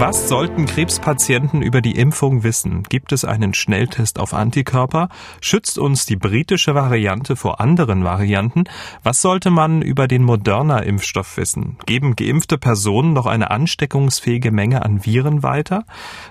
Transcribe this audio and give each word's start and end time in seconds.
Was 0.00 0.30
sollten 0.30 0.64
Krebspatienten 0.64 1.60
über 1.60 1.82
die 1.82 1.94
Impfung 1.94 2.42
wissen? 2.42 2.84
Gibt 2.84 3.12
es 3.12 3.26
einen 3.26 3.52
Schnelltest 3.52 4.18
auf 4.18 4.32
Antikörper? 4.32 5.10
Schützt 5.42 5.78
uns 5.78 6.06
die 6.06 6.16
britische 6.16 6.74
Variante 6.74 7.36
vor 7.36 7.60
anderen 7.60 8.02
Varianten? 8.02 8.64
Was 9.02 9.20
sollte 9.20 9.50
man 9.50 9.82
über 9.82 10.08
den 10.08 10.22
Moderna-Impfstoff 10.22 11.36
wissen? 11.36 11.76
Geben 11.84 12.16
geimpfte 12.16 12.56
Personen 12.56 13.12
noch 13.12 13.26
eine 13.26 13.50
ansteckungsfähige 13.50 14.52
Menge 14.52 14.86
an 14.86 15.04
Viren 15.04 15.42
weiter? 15.42 15.84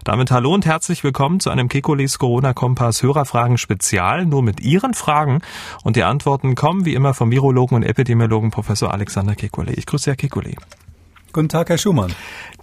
Damit 0.03 0.31
hallo 0.31 0.51
und 0.51 0.65
herzlich 0.65 1.03
willkommen 1.03 1.39
zu 1.39 1.51
einem 1.51 1.69
Kekulis 1.69 2.17
Corona-Kompass 2.17 3.03
Hörerfragen 3.03 3.59
Spezial, 3.59 4.25
nur 4.25 4.41
mit 4.41 4.61
Ihren 4.61 4.95
Fragen. 4.95 5.41
Und 5.83 5.95
die 5.95 6.03
Antworten 6.03 6.55
kommen 6.55 6.85
wie 6.85 6.95
immer 6.95 7.13
vom 7.13 7.29
Virologen 7.29 7.75
und 7.75 7.83
Epidemiologen 7.83 8.49
Professor 8.49 8.91
Alexander 8.91 9.33
Kekulé. 9.33 9.77
Ich 9.77 9.85
grüße 9.85 10.09
Herr 10.09 10.17
Kekulé. 10.17 10.55
Guten 11.31 11.49
Tag, 11.49 11.69
Herr 11.69 11.77
Schumann. 11.77 12.11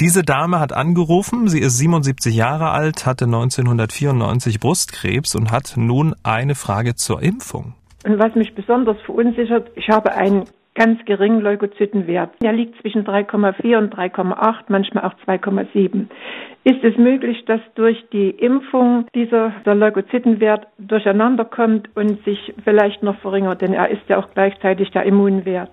Diese 0.00 0.22
Dame 0.22 0.58
hat 0.58 0.72
angerufen, 0.72 1.46
sie 1.46 1.60
ist 1.60 1.78
77 1.78 2.34
Jahre 2.34 2.70
alt, 2.70 3.06
hatte 3.06 3.26
1994 3.26 4.58
Brustkrebs 4.58 5.36
und 5.36 5.52
hat 5.52 5.74
nun 5.76 6.16
eine 6.24 6.56
Frage 6.56 6.96
zur 6.96 7.22
Impfung. 7.22 7.74
Und 8.04 8.18
was 8.18 8.34
mich 8.34 8.54
besonders 8.56 8.96
verunsichert, 9.06 9.70
ich 9.76 9.88
habe 9.88 10.12
einen 10.14 10.46
ganz 10.74 11.04
geringen 11.04 11.40
Leukozytenwert. 11.40 12.30
Der 12.42 12.52
liegt 12.52 12.80
zwischen 12.80 13.04
3,4 13.04 13.78
und 13.78 13.94
3,8, 13.94 14.64
manchmal 14.68 15.04
auch 15.04 15.14
2,7. 15.26 16.06
Ist 16.64 16.84
es 16.84 16.96
möglich, 16.98 17.44
dass 17.46 17.60
durch 17.76 18.04
die 18.12 18.30
Impfung 18.30 19.06
dieser 19.14 19.52
der 19.64 19.76
Leukozytenwert 19.76 20.66
durcheinander 20.78 21.44
kommt 21.44 21.88
und 21.96 22.22
sich 22.24 22.54
vielleicht 22.64 23.02
noch 23.02 23.18
verringert? 23.20 23.62
Denn 23.62 23.72
er 23.72 23.90
ist 23.90 24.02
ja 24.08 24.18
auch 24.18 24.28
gleichzeitig 24.34 24.90
der 24.90 25.04
Immunwert. 25.04 25.70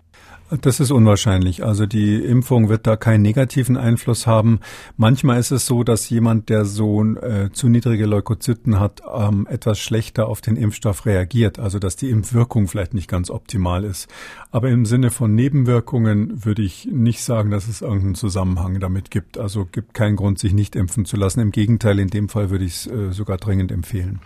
Das 0.61 0.79
ist 0.79 0.91
unwahrscheinlich. 0.91 1.63
Also 1.63 1.85
die 1.85 2.15
Impfung 2.15 2.69
wird 2.69 2.85
da 2.85 2.95
keinen 2.95 3.21
negativen 3.21 3.77
Einfluss 3.77 4.27
haben. 4.27 4.59
Manchmal 4.97 5.39
ist 5.39 5.51
es 5.51 5.65
so, 5.65 5.83
dass 5.83 6.09
jemand, 6.09 6.49
der 6.49 6.65
so 6.65 7.03
äh, 7.03 7.49
zu 7.51 7.69
niedrige 7.69 8.05
Leukozyten 8.05 8.79
hat, 8.79 9.01
ähm, 9.13 9.47
etwas 9.49 9.79
schlechter 9.79 10.27
auf 10.27 10.41
den 10.41 10.55
Impfstoff 10.55 11.05
reagiert. 11.05 11.59
Also 11.59 11.79
dass 11.79 11.95
die 11.95 12.09
Impfwirkung 12.09 12.67
vielleicht 12.67 12.93
nicht 12.93 13.09
ganz 13.09 13.29
optimal 13.29 13.83
ist. 13.83 14.07
Aber 14.51 14.69
im 14.69 14.85
Sinne 14.85 15.09
von 15.09 15.33
Nebenwirkungen 15.33 16.45
würde 16.45 16.61
ich 16.61 16.87
nicht 16.91 17.23
sagen, 17.23 17.49
dass 17.49 17.67
es 17.67 17.81
irgendeinen 17.81 18.15
Zusammenhang 18.15 18.79
damit 18.79 19.11
gibt. 19.11 19.37
Also 19.37 19.65
gibt 19.65 19.93
keinen 19.93 20.15
Grund, 20.15 20.39
sich 20.39 20.53
nicht 20.53 20.75
impfen 20.75 21.05
zu 21.05 21.17
lassen. 21.17 21.39
Im 21.39 21.51
Gegenteil, 21.51 21.99
in 21.99 22.09
dem 22.09 22.29
Fall 22.29 22.49
würde 22.49 22.65
ich 22.65 22.73
es 22.73 22.87
äh, 22.87 23.11
sogar 23.11 23.37
dringend 23.37 23.71
empfehlen. 23.71 24.19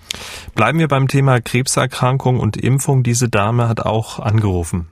Bleiben 0.55 0.79
wir 0.79 0.87
beim 0.87 1.07
Thema 1.07 1.39
Krebserkrankung 1.39 2.39
und 2.39 2.57
Impfung. 2.57 3.03
Diese 3.03 3.29
Dame 3.29 3.69
hat 3.69 3.81
auch 3.81 4.19
angerufen. 4.19 4.87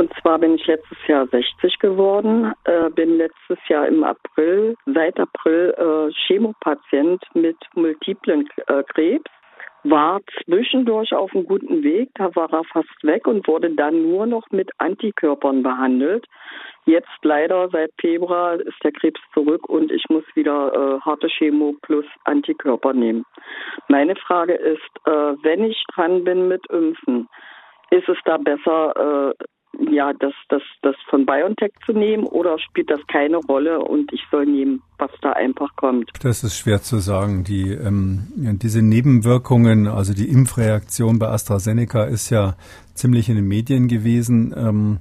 Und 0.00 0.10
zwar 0.22 0.38
bin 0.38 0.54
ich 0.54 0.66
letztes 0.66 0.96
Jahr 1.08 1.26
60 1.26 1.78
geworden, 1.78 2.54
äh, 2.64 2.88
bin 2.88 3.18
letztes 3.18 3.58
Jahr 3.68 3.86
im 3.86 4.02
April, 4.02 4.74
seit 4.86 5.20
April 5.20 5.74
äh, 5.76 6.10
Chemopatient 6.26 7.22
mit 7.34 7.58
multiplen 7.74 8.48
äh, 8.68 8.82
Krebs, 8.84 9.30
war 9.84 10.22
zwischendurch 10.42 11.12
auf 11.12 11.34
einem 11.34 11.44
guten 11.44 11.82
Weg, 11.82 12.08
da 12.14 12.34
war 12.34 12.50
er 12.50 12.64
fast 12.64 12.88
weg 13.02 13.26
und 13.26 13.46
wurde 13.46 13.74
dann 13.74 14.00
nur 14.10 14.24
noch 14.24 14.46
mit 14.50 14.70
Antikörpern 14.78 15.62
behandelt. 15.62 16.24
Jetzt 16.86 17.20
leider 17.20 17.68
seit 17.68 17.90
Februar 18.00 18.54
ist 18.54 18.82
der 18.82 18.92
Krebs 18.92 19.20
zurück 19.34 19.68
und 19.68 19.92
ich 19.92 20.04
muss 20.08 20.24
wieder 20.34 20.72
äh, 20.72 21.00
harte 21.02 21.28
Chemo 21.28 21.74
plus 21.82 22.06
Antikörper 22.24 22.94
nehmen. 22.94 23.26
Meine 23.88 24.16
Frage 24.16 24.54
ist, 24.54 24.90
äh, 25.04 25.34
wenn 25.42 25.62
ich 25.64 25.84
dran 25.94 26.24
bin 26.24 26.48
mit 26.48 26.66
Impfen, 26.70 27.28
ist 27.90 28.08
es 28.08 28.16
da 28.24 28.38
besser, 28.38 29.34
äh, 29.36 29.44
ja, 29.90 30.12
das, 30.12 30.32
das, 30.48 30.62
das 30.82 30.96
von 31.08 31.26
BioNTech 31.26 31.72
zu 31.86 31.92
nehmen 31.92 32.24
oder 32.24 32.58
spielt 32.58 32.90
das 32.90 33.00
keine 33.06 33.36
Rolle 33.36 33.80
und 33.80 34.12
ich 34.12 34.22
soll 34.30 34.46
nehmen, 34.46 34.82
was 34.98 35.10
da 35.22 35.32
einfach 35.32 35.74
kommt? 35.76 36.10
Das 36.22 36.44
ist 36.44 36.56
schwer 36.56 36.82
zu 36.82 36.98
sagen. 36.98 37.44
Die, 37.44 37.70
ähm, 37.70 38.28
diese 38.34 38.82
Nebenwirkungen, 38.82 39.86
also 39.86 40.12
die 40.12 40.28
Impfreaktion 40.28 41.18
bei 41.18 41.28
AstraZeneca 41.28 42.04
ist 42.04 42.30
ja 42.30 42.56
ziemlich 43.00 43.28
in 43.28 43.36
den 43.36 43.48
Medien 43.48 43.88
gewesen. 43.88 44.54
Ähm, 44.56 44.98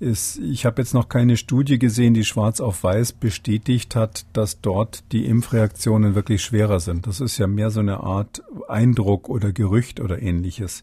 ist, 0.00 0.38
ich 0.38 0.66
habe 0.66 0.82
jetzt 0.82 0.92
noch 0.92 1.08
keine 1.08 1.36
Studie 1.36 1.78
gesehen, 1.78 2.14
die 2.14 2.24
schwarz 2.24 2.60
auf 2.60 2.82
weiß 2.82 3.12
bestätigt 3.12 3.96
hat, 3.96 4.26
dass 4.32 4.60
dort 4.60 5.04
die 5.12 5.26
Impfreaktionen 5.26 6.14
wirklich 6.14 6.42
schwerer 6.42 6.80
sind. 6.80 7.06
Das 7.06 7.20
ist 7.20 7.38
ja 7.38 7.46
mehr 7.46 7.70
so 7.70 7.80
eine 7.80 8.00
Art 8.00 8.42
Eindruck 8.68 9.28
oder 9.28 9.52
Gerücht 9.52 10.00
oder 10.00 10.20
ähnliches. 10.20 10.82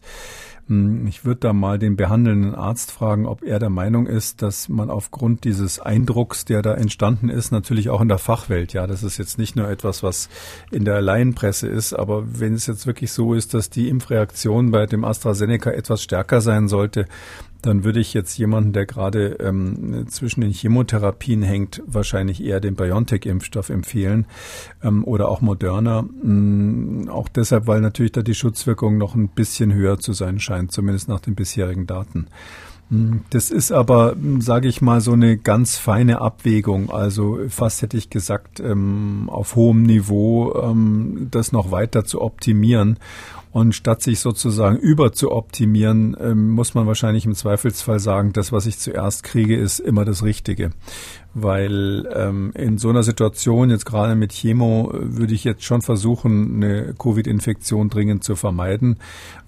Hm, 0.68 1.06
ich 1.08 1.24
würde 1.24 1.40
da 1.40 1.52
mal 1.52 1.78
den 1.78 1.96
behandelnden 1.96 2.54
Arzt 2.54 2.92
fragen, 2.92 3.26
ob 3.26 3.42
er 3.42 3.58
der 3.58 3.70
Meinung 3.70 4.06
ist, 4.06 4.42
dass 4.42 4.68
man 4.68 4.90
aufgrund 4.90 5.44
dieses 5.44 5.80
Eindrucks, 5.80 6.44
der 6.44 6.62
da 6.62 6.74
entstanden 6.74 7.28
ist, 7.28 7.50
natürlich 7.50 7.90
auch 7.90 8.00
in 8.00 8.08
der 8.08 8.18
Fachwelt, 8.18 8.72
ja, 8.72 8.86
das 8.86 9.02
ist 9.02 9.18
jetzt 9.18 9.38
nicht 9.38 9.56
nur 9.56 9.68
etwas, 9.68 10.02
was 10.02 10.28
in 10.70 10.84
der 10.84 11.02
Laienpresse 11.02 11.66
ist, 11.66 11.92
aber 11.92 12.38
wenn 12.38 12.54
es 12.54 12.66
jetzt 12.66 12.86
wirklich 12.86 13.12
so 13.12 13.34
ist, 13.34 13.54
dass 13.54 13.70
die 13.70 13.88
Impfreaktion 13.88 14.70
bei 14.70 14.86
dem 14.86 15.04
AstraZeneca 15.04 15.70
etwas 15.70 16.02
stärker 16.02 16.40
sein 16.40 16.51
sollte, 16.68 17.06
dann 17.62 17.84
würde 17.84 18.00
ich 18.00 18.12
jetzt 18.12 18.36
jemanden, 18.36 18.72
der 18.72 18.86
gerade 18.86 19.36
ähm, 19.40 20.06
zwischen 20.08 20.40
den 20.40 20.52
Chemotherapien 20.52 21.42
hängt, 21.42 21.80
wahrscheinlich 21.86 22.42
eher 22.42 22.60
den 22.60 22.74
BioNTech-Impfstoff 22.74 23.70
empfehlen 23.70 24.26
ähm, 24.82 25.04
oder 25.04 25.28
auch 25.28 25.40
Moderna. 25.40 26.04
Ähm, 26.24 27.08
auch 27.08 27.28
deshalb, 27.28 27.68
weil 27.68 27.80
natürlich 27.80 28.12
da 28.12 28.22
die 28.22 28.34
Schutzwirkung 28.34 28.98
noch 28.98 29.14
ein 29.14 29.28
bisschen 29.28 29.72
höher 29.72 29.98
zu 30.00 30.12
sein 30.12 30.40
scheint, 30.40 30.72
zumindest 30.72 31.08
nach 31.08 31.20
den 31.20 31.36
bisherigen 31.36 31.86
Daten. 31.86 32.26
Mm, 32.90 33.18
das 33.30 33.52
ist 33.52 33.70
aber, 33.70 34.16
mm, 34.16 34.40
sage 34.40 34.66
ich 34.66 34.82
mal, 34.82 35.00
so 35.00 35.12
eine 35.12 35.36
ganz 35.36 35.78
feine 35.78 36.20
Abwägung. 36.20 36.90
Also 36.90 37.38
fast 37.48 37.80
hätte 37.82 37.96
ich 37.96 38.10
gesagt, 38.10 38.58
ähm, 38.58 39.30
auf 39.30 39.54
hohem 39.54 39.84
Niveau 39.84 40.52
ähm, 40.60 41.28
das 41.30 41.52
noch 41.52 41.70
weiter 41.70 42.04
zu 42.04 42.20
optimieren. 42.20 42.98
Und 43.52 43.74
statt 43.74 44.02
sich 44.02 44.20
sozusagen 44.20 44.78
über 44.78 45.12
zu 45.12 45.30
optimieren, 45.30 46.16
ähm, 46.18 46.50
muss 46.50 46.72
man 46.72 46.86
wahrscheinlich 46.86 47.26
im 47.26 47.34
Zweifelsfall 47.34 48.00
sagen, 48.00 48.32
das, 48.32 48.50
was 48.50 48.64
ich 48.64 48.78
zuerst 48.78 49.24
kriege, 49.24 49.56
ist 49.56 49.78
immer 49.78 50.06
das 50.06 50.22
Richtige. 50.22 50.70
Weil 51.34 52.08
ähm, 52.14 52.52
in 52.54 52.78
so 52.78 52.88
einer 52.88 53.02
Situation, 53.02 53.68
jetzt 53.68 53.84
gerade 53.84 54.14
mit 54.14 54.32
Chemo, 54.32 54.90
würde 54.94 55.34
ich 55.34 55.44
jetzt 55.44 55.64
schon 55.64 55.82
versuchen, 55.82 56.56
eine 56.56 56.94
Covid-Infektion 56.94 57.90
dringend 57.90 58.24
zu 58.24 58.36
vermeiden. 58.36 58.96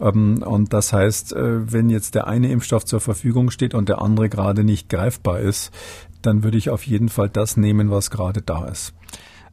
Ähm, 0.01 0.43
und 0.43 0.75
das 0.75 0.93
heißt, 0.93 1.33
äh, 1.33 1.73
wenn 1.73 1.89
jetzt 1.89 2.15
der 2.15 2.27
eine 2.27 2.51
Impfstoff 2.51 2.85
zur 2.85 3.01
Verfügung 3.01 3.51
steht 3.51 3.75
und 3.75 3.89
der 3.89 4.03
andere 4.03 4.29
gerade 4.29 4.65
nicht 4.65 4.91
greifbar 4.91 5.41
ist, 5.41 5.73
dann 6.21 6.43
würde 6.43 6.59
ich 6.59 6.69
auf 6.69 6.87
jeden 6.87 7.09
Fall 7.09 7.31
das 7.31 7.57
nehmen, 7.57 7.91
was 7.91 8.11
gerade 8.11 8.43
da 8.43 8.67
ist. 8.67 8.93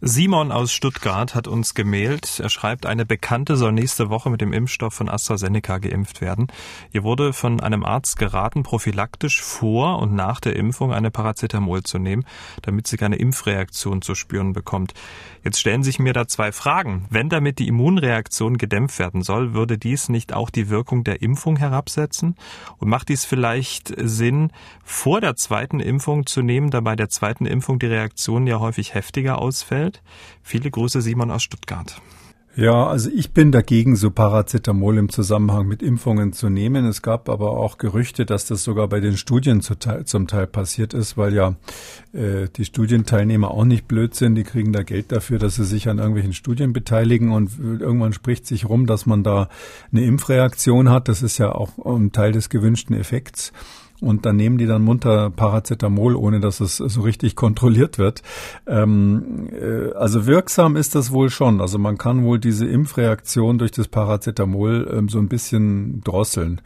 Simon 0.03 0.51
aus 0.51 0.73
Stuttgart 0.73 1.35
hat 1.35 1.47
uns 1.47 1.75
gemailt. 1.75 2.39
Er 2.39 2.49
schreibt, 2.49 2.87
eine 2.87 3.05
Bekannte 3.05 3.55
soll 3.55 3.71
nächste 3.71 4.09
Woche 4.09 4.31
mit 4.31 4.41
dem 4.41 4.51
Impfstoff 4.51 4.95
von 4.95 5.07
AstraZeneca 5.07 5.77
geimpft 5.77 6.21
werden. 6.21 6.47
Ihr 6.91 7.03
wurde 7.03 7.33
von 7.33 7.59
einem 7.59 7.85
Arzt 7.85 8.17
geraten, 8.17 8.63
prophylaktisch 8.63 9.43
vor 9.43 9.99
und 9.99 10.15
nach 10.15 10.39
der 10.39 10.55
Impfung 10.55 10.91
eine 10.91 11.11
Paracetamol 11.11 11.83
zu 11.83 11.99
nehmen, 11.99 12.25
damit 12.63 12.87
sie 12.87 12.97
keine 12.97 13.17
Impfreaktion 13.17 14.01
zu 14.01 14.15
spüren 14.15 14.53
bekommt. 14.53 14.95
Jetzt 15.43 15.59
stellen 15.59 15.83
sich 15.83 15.99
mir 15.99 16.13
da 16.13 16.27
zwei 16.27 16.51
Fragen. 16.51 17.05
Wenn 17.11 17.29
damit 17.29 17.59
die 17.59 17.67
Immunreaktion 17.67 18.57
gedämpft 18.57 18.97
werden 18.97 19.21
soll, 19.21 19.53
würde 19.53 19.77
dies 19.77 20.09
nicht 20.09 20.33
auch 20.33 20.49
die 20.49 20.69
Wirkung 20.69 21.03
der 21.03 21.21
Impfung 21.21 21.57
herabsetzen? 21.57 22.35
Und 22.79 22.89
macht 22.89 23.09
dies 23.09 23.23
vielleicht 23.23 23.93
Sinn, 23.97 24.51
vor 24.83 25.21
der 25.21 25.35
zweiten 25.35 25.79
Impfung 25.79 26.25
zu 26.25 26.41
nehmen, 26.41 26.71
da 26.71 26.81
bei 26.81 26.95
der 26.95 27.09
zweiten 27.09 27.45
Impfung 27.45 27.77
die 27.77 27.85
Reaktion 27.85 28.47
ja 28.47 28.59
häufig 28.59 28.95
heftiger 28.95 29.37
ausfällt? 29.37 29.90
Welt. 29.91 30.01
Viele 30.41 30.71
Grüße, 30.71 31.01
Simon 31.01 31.31
aus 31.31 31.43
Stuttgart. 31.43 32.01
Ja, 32.53 32.85
also 32.85 33.09
ich 33.09 33.31
bin 33.31 33.53
dagegen, 33.53 33.95
so 33.95 34.11
Paracetamol 34.11 34.97
im 34.97 35.07
Zusammenhang 35.07 35.69
mit 35.69 35.81
Impfungen 35.81 36.33
zu 36.33 36.49
nehmen. 36.49 36.85
Es 36.85 37.01
gab 37.01 37.29
aber 37.29 37.51
auch 37.51 37.77
Gerüchte, 37.77 38.25
dass 38.25 38.45
das 38.45 38.65
sogar 38.65 38.89
bei 38.89 38.99
den 38.99 39.15
Studien 39.15 39.61
zum 39.61 39.79
Teil, 39.79 40.03
zum 40.03 40.27
Teil 40.27 40.47
passiert 40.47 40.93
ist, 40.93 41.15
weil 41.15 41.33
ja 41.33 41.55
äh, 42.11 42.49
die 42.53 42.65
Studienteilnehmer 42.65 43.51
auch 43.51 43.63
nicht 43.63 43.87
blöd 43.87 44.15
sind. 44.15 44.35
Die 44.35 44.43
kriegen 44.43 44.73
da 44.73 44.83
Geld 44.83 45.13
dafür, 45.13 45.39
dass 45.39 45.55
sie 45.55 45.63
sich 45.63 45.87
an 45.87 45.99
irgendwelchen 45.99 46.33
Studien 46.33 46.73
beteiligen 46.73 47.31
und 47.31 47.57
irgendwann 47.57 48.11
spricht 48.11 48.45
sich 48.45 48.67
rum, 48.67 48.85
dass 48.85 49.05
man 49.05 49.23
da 49.23 49.47
eine 49.93 50.03
Impfreaktion 50.03 50.89
hat. 50.89 51.07
Das 51.07 51.21
ist 51.21 51.37
ja 51.37 51.53
auch 51.53 51.77
ein 51.85 52.11
Teil 52.11 52.33
des 52.33 52.49
gewünschten 52.49 52.97
Effekts 52.97 53.53
und 54.01 54.25
dann 54.25 54.35
nehmen 54.35 54.57
die 54.57 54.65
dann 54.65 54.83
munter 54.83 55.29
Paracetamol, 55.29 56.15
ohne 56.15 56.39
dass 56.39 56.59
es 56.59 56.77
so 56.77 57.01
richtig 57.01 57.35
kontrolliert 57.35 57.97
wird. 57.97 58.23
Ähm, 58.67 59.47
äh, 59.51 59.93
also 59.93 60.25
wirksam 60.25 60.75
ist 60.75 60.95
das 60.95 61.11
wohl 61.11 61.29
schon. 61.29 61.61
Also 61.61 61.77
man 61.77 61.97
kann 61.97 62.23
wohl 62.23 62.39
diese 62.39 62.65
Impfreaktion 62.67 63.59
durch 63.59 63.71
das 63.71 63.87
Paracetamol 63.87 64.91
ähm, 64.91 65.07
so 65.07 65.19
ein 65.19 65.29
bisschen 65.29 66.01
drosseln. 66.01 66.61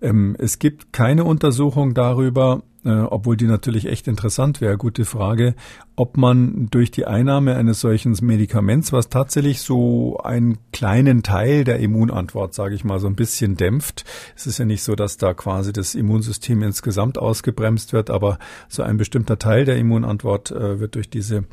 Ähm, 0.00 0.36
es 0.38 0.58
gibt 0.58 0.92
keine 0.92 1.24
Untersuchung 1.24 1.94
darüber, 1.94 2.62
äh, 2.84 2.90
obwohl 2.90 3.36
die 3.36 3.46
natürlich 3.46 3.86
echt 3.86 4.08
interessant 4.08 4.60
wäre, 4.60 4.76
gute 4.76 5.04
Frage, 5.04 5.54
ob 5.94 6.16
man 6.16 6.68
durch 6.70 6.90
die 6.90 7.06
Einnahme 7.06 7.54
eines 7.54 7.80
solchen 7.80 8.16
Medikaments, 8.22 8.92
was 8.92 9.08
tatsächlich 9.08 9.60
so 9.60 10.18
einen 10.18 10.58
kleinen 10.72 11.22
Teil 11.22 11.64
der 11.64 11.78
Immunantwort, 11.78 12.54
sage 12.54 12.74
ich 12.74 12.84
mal, 12.84 12.98
so 12.98 13.06
ein 13.06 13.14
bisschen 13.14 13.56
dämpft. 13.56 14.04
Es 14.34 14.46
ist 14.46 14.58
ja 14.58 14.64
nicht 14.64 14.82
so, 14.82 14.94
dass 14.96 15.16
da 15.16 15.34
quasi 15.34 15.72
das 15.72 15.94
Immunsystem 15.94 16.62
insgesamt 16.62 17.18
ausgebremst 17.18 17.92
wird, 17.92 18.10
aber 18.10 18.38
so 18.68 18.82
ein 18.82 18.96
bestimmter 18.96 19.38
Teil 19.38 19.64
der 19.64 19.76
Immunantwort 19.76 20.50
äh, 20.50 20.80
wird 20.80 20.94
durch 20.94 21.08
diese 21.08 21.44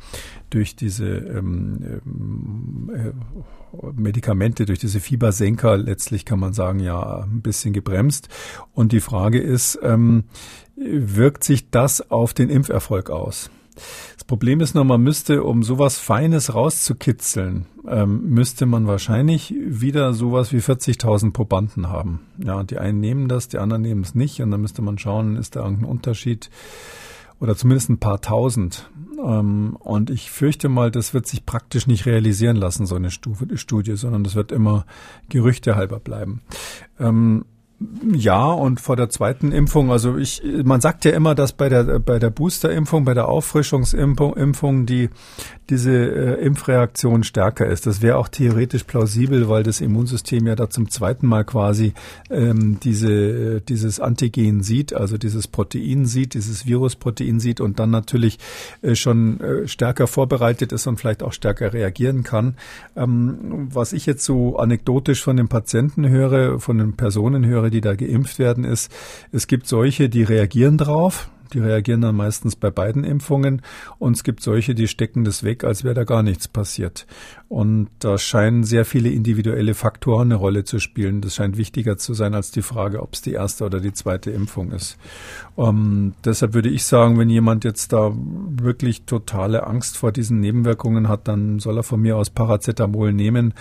durch 0.50 0.74
diese 0.74 1.06
ähm, 1.06 2.00
ähm 2.04 2.90
äh, 2.92 3.12
Medikamente, 3.94 4.66
durch 4.66 4.80
diese 4.80 4.98
Fiebersenker 4.98 5.76
letztlich 5.76 6.24
kann 6.24 6.40
man 6.40 6.52
sagen, 6.52 6.80
ja, 6.80 7.22
ein 7.22 7.40
bisschen 7.40 7.72
gebremst. 7.72 8.28
Und 8.72 8.90
die 8.90 9.00
Frage 9.00 9.40
ist, 9.40 9.78
ähm, 9.82 10.24
wirkt 10.80 11.44
sich 11.44 11.70
das 11.70 12.10
auf 12.10 12.34
den 12.34 12.48
Impferfolg 12.48 13.10
aus? 13.10 13.50
Das 14.14 14.24
Problem 14.24 14.60
ist 14.60 14.74
nur, 14.74 14.84
man 14.84 15.02
müsste, 15.02 15.42
um 15.44 15.62
sowas 15.62 15.98
Feines 15.98 16.54
rauszukitzeln, 16.54 17.66
ähm, 17.88 18.28
müsste 18.28 18.66
man 18.66 18.86
wahrscheinlich 18.86 19.54
wieder 19.56 20.12
sowas 20.12 20.52
wie 20.52 20.58
40.000 20.58 21.32
Probanden 21.32 21.88
haben. 21.88 22.20
Ja, 22.38 22.62
die 22.62 22.78
einen 22.78 23.00
nehmen 23.00 23.28
das, 23.28 23.48
die 23.48 23.58
anderen 23.58 23.82
nehmen 23.82 24.02
es 24.02 24.14
nicht. 24.14 24.42
Und 24.42 24.50
dann 24.50 24.60
müsste 24.60 24.82
man 24.82 24.98
schauen, 24.98 25.36
ist 25.36 25.56
da 25.56 25.64
irgendein 25.64 25.88
Unterschied 25.88 26.50
oder 27.40 27.56
zumindest 27.56 27.88
ein 27.90 27.98
paar 27.98 28.20
tausend. 28.20 28.90
Ähm, 29.24 29.76
und 29.78 30.10
ich 30.10 30.30
fürchte 30.30 30.68
mal, 30.68 30.90
das 30.90 31.14
wird 31.14 31.26
sich 31.26 31.46
praktisch 31.46 31.86
nicht 31.86 32.06
realisieren 32.06 32.56
lassen, 32.56 32.86
so 32.86 32.96
eine 32.96 33.10
Studie, 33.10 33.96
sondern 33.96 34.24
das 34.24 34.34
wird 34.34 34.52
immer 34.52 34.84
Gerüchte 35.28 35.76
halber 35.76 36.00
bleiben. 36.00 36.42
Ähm, 36.98 37.44
ja, 38.12 38.44
und 38.44 38.78
vor 38.78 38.96
der 38.96 39.08
zweiten 39.08 39.52
Impfung, 39.52 39.90
also 39.90 40.18
ich, 40.18 40.42
man 40.64 40.82
sagt 40.82 41.06
ja 41.06 41.12
immer, 41.12 41.34
dass 41.34 41.54
bei 41.54 41.70
der 41.70 41.98
bei 41.98 42.18
der 42.18 42.28
Boosterimpfung, 42.28 43.06
bei 43.06 43.14
der 43.14 43.28
Auffrischungsimpfung 43.28 44.36
Impfung 44.36 44.84
die 44.84 45.08
diese 45.70 45.92
äh, 45.92 46.44
Impfreaktion 46.44 47.22
stärker 47.22 47.66
ist. 47.66 47.86
Das 47.86 48.02
wäre 48.02 48.18
auch 48.18 48.28
theoretisch 48.28 48.84
plausibel, 48.84 49.48
weil 49.48 49.62
das 49.62 49.80
Immunsystem 49.80 50.46
ja 50.46 50.56
da 50.56 50.68
zum 50.68 50.90
zweiten 50.90 51.26
Mal 51.26 51.44
quasi 51.44 51.94
ähm, 52.28 52.78
diese 52.82 53.12
äh, 53.12 53.60
dieses 53.66 53.98
Antigen 53.98 54.62
sieht, 54.62 54.92
also 54.92 55.16
dieses 55.16 55.48
Protein 55.48 56.04
sieht, 56.04 56.34
dieses 56.34 56.66
Virusprotein 56.66 57.40
sieht 57.40 57.62
und 57.62 57.78
dann 57.78 57.90
natürlich 57.90 58.38
äh, 58.82 58.94
schon 58.94 59.40
äh, 59.40 59.68
stärker 59.68 60.06
vorbereitet 60.06 60.72
ist 60.72 60.86
und 60.86 60.98
vielleicht 60.98 61.22
auch 61.22 61.32
stärker 61.32 61.72
reagieren 61.72 62.24
kann. 62.24 62.56
Ähm, 62.94 63.68
was 63.72 63.94
ich 63.94 64.04
jetzt 64.04 64.24
so 64.24 64.58
anekdotisch 64.58 65.22
von 65.22 65.38
den 65.38 65.48
Patienten 65.48 66.06
höre, 66.08 66.58
von 66.60 66.76
den 66.76 66.94
Personen 66.94 67.46
höre, 67.46 67.69
die 67.70 67.80
da 67.80 67.94
geimpft 67.94 68.38
werden, 68.38 68.64
ist, 68.64 68.90
es 69.32 69.46
gibt 69.46 69.66
solche, 69.66 70.08
die 70.08 70.22
reagieren 70.22 70.78
drauf. 70.78 71.30
Die 71.50 71.58
reagieren 71.58 72.00
dann 72.00 72.16
meistens 72.16 72.56
bei 72.56 72.70
beiden 72.70 73.04
Impfungen 73.04 73.62
und 73.98 74.16
es 74.16 74.24
gibt 74.24 74.42
solche, 74.42 74.74
die 74.74 74.88
stecken 74.88 75.24
das 75.24 75.42
weg, 75.44 75.64
als 75.64 75.84
wäre 75.84 75.94
da 75.94 76.04
gar 76.04 76.22
nichts 76.22 76.48
passiert. 76.48 77.06
Und 77.48 77.88
da 77.98 78.16
scheinen 78.16 78.62
sehr 78.62 78.84
viele 78.84 79.10
individuelle 79.10 79.74
Faktoren 79.74 80.28
eine 80.28 80.36
Rolle 80.36 80.64
zu 80.64 80.78
spielen. 80.78 81.20
Das 81.20 81.34
scheint 81.34 81.56
wichtiger 81.56 81.98
zu 81.98 82.14
sein 82.14 82.34
als 82.34 82.52
die 82.52 82.62
Frage, 82.62 83.02
ob 83.02 83.14
es 83.14 83.22
die 83.22 83.32
erste 83.32 83.64
oder 83.64 83.80
die 83.80 83.92
zweite 83.92 84.30
Impfung 84.30 84.70
ist. 84.70 84.96
Ähm, 85.58 86.14
deshalb 86.24 86.54
würde 86.54 86.68
ich 86.68 86.84
sagen, 86.84 87.18
wenn 87.18 87.28
jemand 87.28 87.64
jetzt 87.64 87.92
da 87.92 88.12
wirklich 88.14 89.02
totale 89.02 89.66
Angst 89.66 89.96
vor 89.96 90.12
diesen 90.12 90.38
Nebenwirkungen 90.40 91.08
hat, 91.08 91.26
dann 91.26 91.58
soll 91.58 91.78
er 91.78 91.82
von 91.82 92.00
mir 92.00 92.16
aus 92.16 92.30
Paracetamol 92.30 93.12
nehmen 93.12 93.54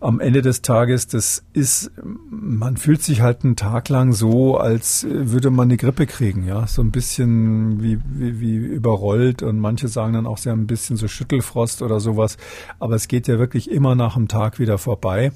am 0.00 0.20
Ende 0.20 0.42
des 0.42 0.60
Tages, 0.62 1.06
das 1.06 1.42
ist, 1.54 1.90
man 2.30 2.76
fühlt 2.76 3.02
sich 3.02 3.22
halt 3.22 3.44
einen 3.44 3.56
Tag 3.56 3.88
lang 3.88 4.12
so, 4.12 4.58
als 4.58 5.06
würde 5.08 5.50
man 5.50 5.68
eine 5.68 5.78
Grippe 5.78 6.06
kriegen, 6.06 6.46
ja, 6.46 6.66
so 6.66 6.82
ein 6.82 6.90
bisschen 6.90 7.25
wie, 7.26 7.98
wie, 8.06 8.40
wie 8.40 8.56
überrollt 8.56 9.42
und 9.42 9.58
manche 9.58 9.88
sagen 9.88 10.14
dann 10.14 10.26
auch, 10.26 10.38
sie 10.38 10.50
haben 10.50 10.62
ein 10.62 10.66
bisschen 10.66 10.96
so 10.96 11.08
Schüttelfrost 11.08 11.82
oder 11.82 12.00
sowas, 12.00 12.36
aber 12.78 12.94
es 12.94 13.08
geht 13.08 13.28
ja 13.28 13.38
wirklich 13.38 13.70
immer 13.70 13.94
nach 13.94 14.14
dem 14.14 14.28
Tag 14.28 14.58
wieder 14.58 14.78
vorbei 14.78 15.32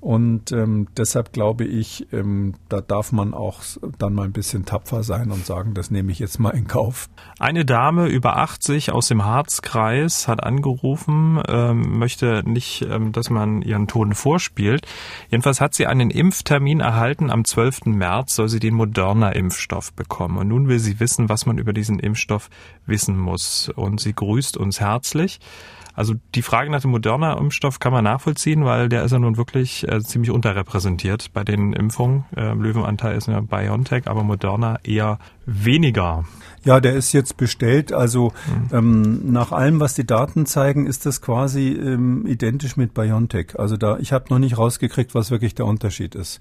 und 0.00 0.50
ähm, 0.52 0.88
deshalb 0.96 1.32
glaube 1.32 1.64
ich, 1.64 2.10
ähm, 2.12 2.54
da 2.70 2.80
darf 2.80 3.12
man 3.12 3.34
auch 3.34 3.60
dann 3.98 4.14
mal 4.14 4.24
ein 4.24 4.32
bisschen 4.32 4.64
tapfer 4.64 5.02
sein 5.02 5.30
und 5.30 5.44
sagen, 5.44 5.74
das 5.74 5.90
nehme 5.90 6.10
ich 6.10 6.18
jetzt 6.18 6.38
mal 6.38 6.50
in 6.50 6.66
Kauf. 6.66 7.10
Eine 7.38 7.66
Dame 7.66 8.06
über 8.06 8.38
80 8.38 8.92
aus 8.92 9.08
dem 9.08 9.26
Harzkreis 9.26 10.26
hat 10.26 10.42
angerufen, 10.42 11.42
ähm, 11.46 11.98
möchte 11.98 12.42
nicht, 12.46 12.82
ähm, 12.82 13.12
dass 13.12 13.28
man 13.28 13.60
ihren 13.60 13.88
Ton 13.88 14.14
vorspielt. 14.14 14.86
Jedenfalls 15.28 15.60
hat 15.60 15.74
sie 15.74 15.86
einen 15.86 16.10
Impftermin 16.10 16.80
erhalten. 16.80 17.30
Am 17.30 17.44
12. 17.44 17.86
März 17.86 18.34
soll 18.34 18.48
sie 18.48 18.60
den 18.60 18.74
Moderna-Impfstoff 18.74 19.92
bekommen. 19.92 20.38
Und 20.38 20.48
nun 20.48 20.68
will 20.68 20.78
sie 20.78 20.98
wissen, 20.98 21.28
was 21.30 21.46
man 21.46 21.56
über 21.56 21.72
diesen 21.72 21.98
Impfstoff 21.98 22.50
wissen 22.84 23.18
muss. 23.18 23.70
Und 23.74 24.00
sie 24.00 24.12
grüßt 24.12 24.58
uns 24.58 24.80
herzlich. 24.80 25.40
Also 25.94 26.14
die 26.34 26.42
Frage 26.42 26.70
nach 26.70 26.80
dem 26.80 26.90
moderner 26.90 27.36
Impfstoff 27.38 27.78
kann 27.78 27.92
man 27.92 28.04
nachvollziehen, 28.04 28.64
weil 28.64 28.88
der 28.88 29.04
ist 29.04 29.12
ja 29.12 29.18
nun 29.18 29.36
wirklich 29.36 29.86
äh, 29.88 30.00
ziemlich 30.00 30.30
unterrepräsentiert 30.30 31.32
bei 31.32 31.44
den 31.44 31.72
Impfungen. 31.72 32.24
Äh, 32.36 32.54
Löwenanteil 32.54 33.16
ist 33.16 33.28
ja 33.28 33.40
BioNTech, 33.40 34.06
aber 34.06 34.22
Moderna 34.22 34.78
eher 34.84 35.18
weniger. 35.46 36.24
Ja, 36.64 36.80
der 36.80 36.94
ist 36.94 37.12
jetzt 37.12 37.38
bestellt. 37.38 37.92
Also 37.92 38.32
mhm. 38.70 38.76
ähm, 38.76 39.32
nach 39.32 39.52
allem, 39.52 39.80
was 39.80 39.94
die 39.94 40.06
Daten 40.06 40.44
zeigen, 40.44 40.86
ist 40.86 41.06
das 41.06 41.22
quasi 41.22 41.68
ähm, 41.68 42.26
identisch 42.26 42.76
mit 42.76 42.92
BioNTech. 42.92 43.58
Also 43.58 43.78
da, 43.78 43.98
ich 43.98 44.12
habe 44.12 44.26
noch 44.28 44.38
nicht 44.38 44.58
rausgekriegt, 44.58 45.14
was 45.14 45.30
wirklich 45.30 45.54
der 45.54 45.64
Unterschied 45.64 46.14
ist. 46.14 46.38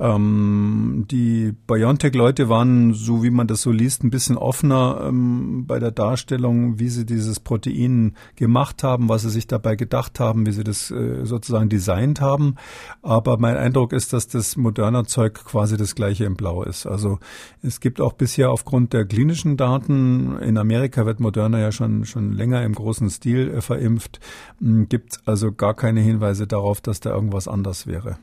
Ähm, 0.00 1.04
die 1.10 1.52
BioNTech-Leute 1.66 2.48
waren, 2.48 2.94
so 2.94 3.22
wie 3.22 3.30
man 3.30 3.46
das 3.46 3.60
so 3.60 3.70
liest, 3.70 4.04
ein 4.04 4.10
bisschen 4.10 4.38
offener 4.38 5.02
ähm, 5.06 5.66
bei 5.66 5.78
der 5.78 5.90
Darstellung, 5.90 6.78
wie 6.78 6.88
sie 6.88 7.04
dieses 7.04 7.38
Protein 7.38 8.14
gemacht 8.36 8.82
haben, 8.82 9.10
was 9.10 9.22
sie 9.22 9.30
sich 9.30 9.46
dabei 9.46 9.76
gedacht 9.76 10.18
haben, 10.18 10.46
wie 10.46 10.52
sie 10.52 10.64
das 10.64 10.90
äh, 10.90 11.26
sozusagen 11.26 11.68
designt 11.68 12.22
haben. 12.22 12.54
Aber 13.02 13.36
mein 13.38 13.56
Eindruck 13.58 13.92
ist, 13.92 14.14
dass 14.14 14.28
das 14.28 14.56
moderner 14.56 15.04
Zeug 15.04 15.44
quasi 15.44 15.76
das 15.76 15.94
gleiche 15.94 16.24
in 16.24 16.36
Blau 16.36 16.62
ist. 16.62 16.86
Also 16.86 17.18
es 17.62 17.80
gibt 17.80 18.00
auch 18.00 18.14
bisher 18.14 18.50
aufgrund 18.50 18.94
der 18.94 19.04
klinischen 19.04 19.57
Daten, 19.58 20.38
in 20.38 20.56
Amerika 20.56 21.04
wird 21.04 21.20
Moderna 21.20 21.58
ja 21.58 21.72
schon, 21.72 22.06
schon 22.06 22.32
länger 22.32 22.62
im 22.62 22.74
großen 22.74 23.10
Stil 23.10 23.50
äh, 23.50 23.60
verimpft, 23.60 24.20
hm, 24.60 24.88
gibt 24.88 25.20
also 25.26 25.52
gar 25.52 25.74
keine 25.74 26.00
Hinweise 26.00 26.46
darauf, 26.46 26.80
dass 26.80 27.00
da 27.00 27.10
irgendwas 27.10 27.46
anders 27.46 27.86
wäre. 27.86 28.18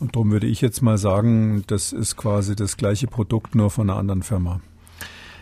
Und 0.00 0.16
darum 0.16 0.32
würde 0.32 0.46
ich 0.46 0.60
jetzt 0.60 0.82
mal 0.82 0.98
sagen, 0.98 1.64
das 1.66 1.92
ist 1.92 2.16
quasi 2.16 2.54
das 2.54 2.76
gleiche 2.76 3.06
Produkt, 3.06 3.54
nur 3.54 3.70
von 3.70 3.88
einer 3.88 3.98
anderen 3.98 4.22
Firma. 4.22 4.60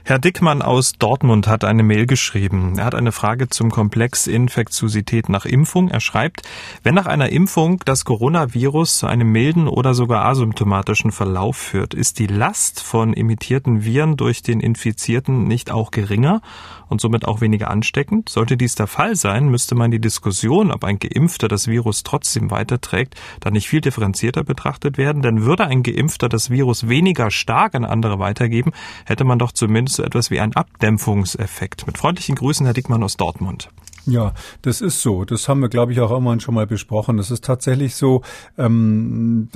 Herr 0.04 0.18
Dickmann 0.18 0.62
aus 0.62 0.94
Dortmund 0.94 1.46
hat 1.46 1.62
eine 1.62 1.84
Mail 1.84 2.06
geschrieben. 2.06 2.74
Er 2.76 2.86
hat 2.86 2.96
eine 2.96 3.12
Frage 3.12 3.48
zum 3.48 3.70
Komplex 3.70 4.26
Infektiosität 4.26 5.28
nach 5.28 5.44
Impfung. 5.44 5.90
Er 5.90 6.00
schreibt, 6.00 6.42
wenn 6.82 6.96
nach 6.96 7.06
einer 7.06 7.28
Impfung 7.28 7.80
das 7.84 8.04
Coronavirus 8.04 8.98
zu 8.98 9.06
einem 9.06 9.30
milden 9.30 9.68
oder 9.68 9.94
sogar 9.94 10.24
asymptomatischen 10.24 11.12
Verlauf 11.12 11.56
führt, 11.56 11.94
ist 11.94 12.18
die 12.18 12.26
Last 12.26 12.82
von 12.82 13.12
imitierten 13.12 13.84
Viren 13.84 14.16
durch 14.16 14.42
den 14.42 14.58
Infizierten 14.58 15.44
nicht 15.44 15.70
auch 15.70 15.92
geringer 15.92 16.42
und 16.88 17.00
somit 17.00 17.24
auch 17.28 17.40
weniger 17.40 17.70
ansteckend? 17.70 18.28
Sollte 18.28 18.56
dies 18.56 18.74
der 18.74 18.88
Fall 18.88 19.14
sein, 19.14 19.48
müsste 19.48 19.76
man 19.76 19.92
die 19.92 20.00
Diskussion, 20.00 20.72
ob 20.72 20.82
ein 20.82 20.98
Geimpfter 20.98 21.46
das 21.46 21.68
Virus 21.68 22.02
trotzdem 22.02 22.50
weiterträgt, 22.50 23.14
dann 23.38 23.52
nicht 23.52 23.68
viel 23.68 23.80
differenzierter 23.80 24.42
betrachtet 24.42 24.98
werden, 24.98 25.22
denn 25.22 25.42
würde 25.42 25.64
ein 25.64 25.84
Geimpfter 25.84 26.28
das 26.28 26.50
Virus 26.50 26.88
weniger 26.88 27.30
stark 27.30 27.76
an 27.76 27.84
andere 27.84 28.18
weitergeben, 28.18 28.72
hätte 29.06 29.24
man 29.24 29.38
doch 29.38 29.52
zumindest 29.52 29.91
so 29.94 30.02
etwas 30.02 30.30
wie 30.30 30.40
einen 30.40 30.54
Abdämpfungseffekt. 30.54 31.86
Mit 31.86 31.98
freundlichen 31.98 32.34
Grüßen, 32.34 32.66
Herr 32.66 32.74
Dickmann 32.74 33.02
aus 33.02 33.16
Dortmund. 33.16 33.68
Ja, 34.06 34.34
das 34.62 34.80
ist 34.80 35.00
so. 35.00 35.24
Das 35.24 35.48
haben 35.48 35.60
wir, 35.60 35.68
glaube 35.68 35.92
ich, 35.92 36.00
auch 36.00 36.10
irgendwann 36.10 36.40
schon 36.40 36.54
mal 36.54 36.66
besprochen. 36.66 37.18
Das 37.18 37.30
ist 37.30 37.44
tatsächlich 37.44 37.94
so. 37.94 38.22
Ähm, 38.58 39.48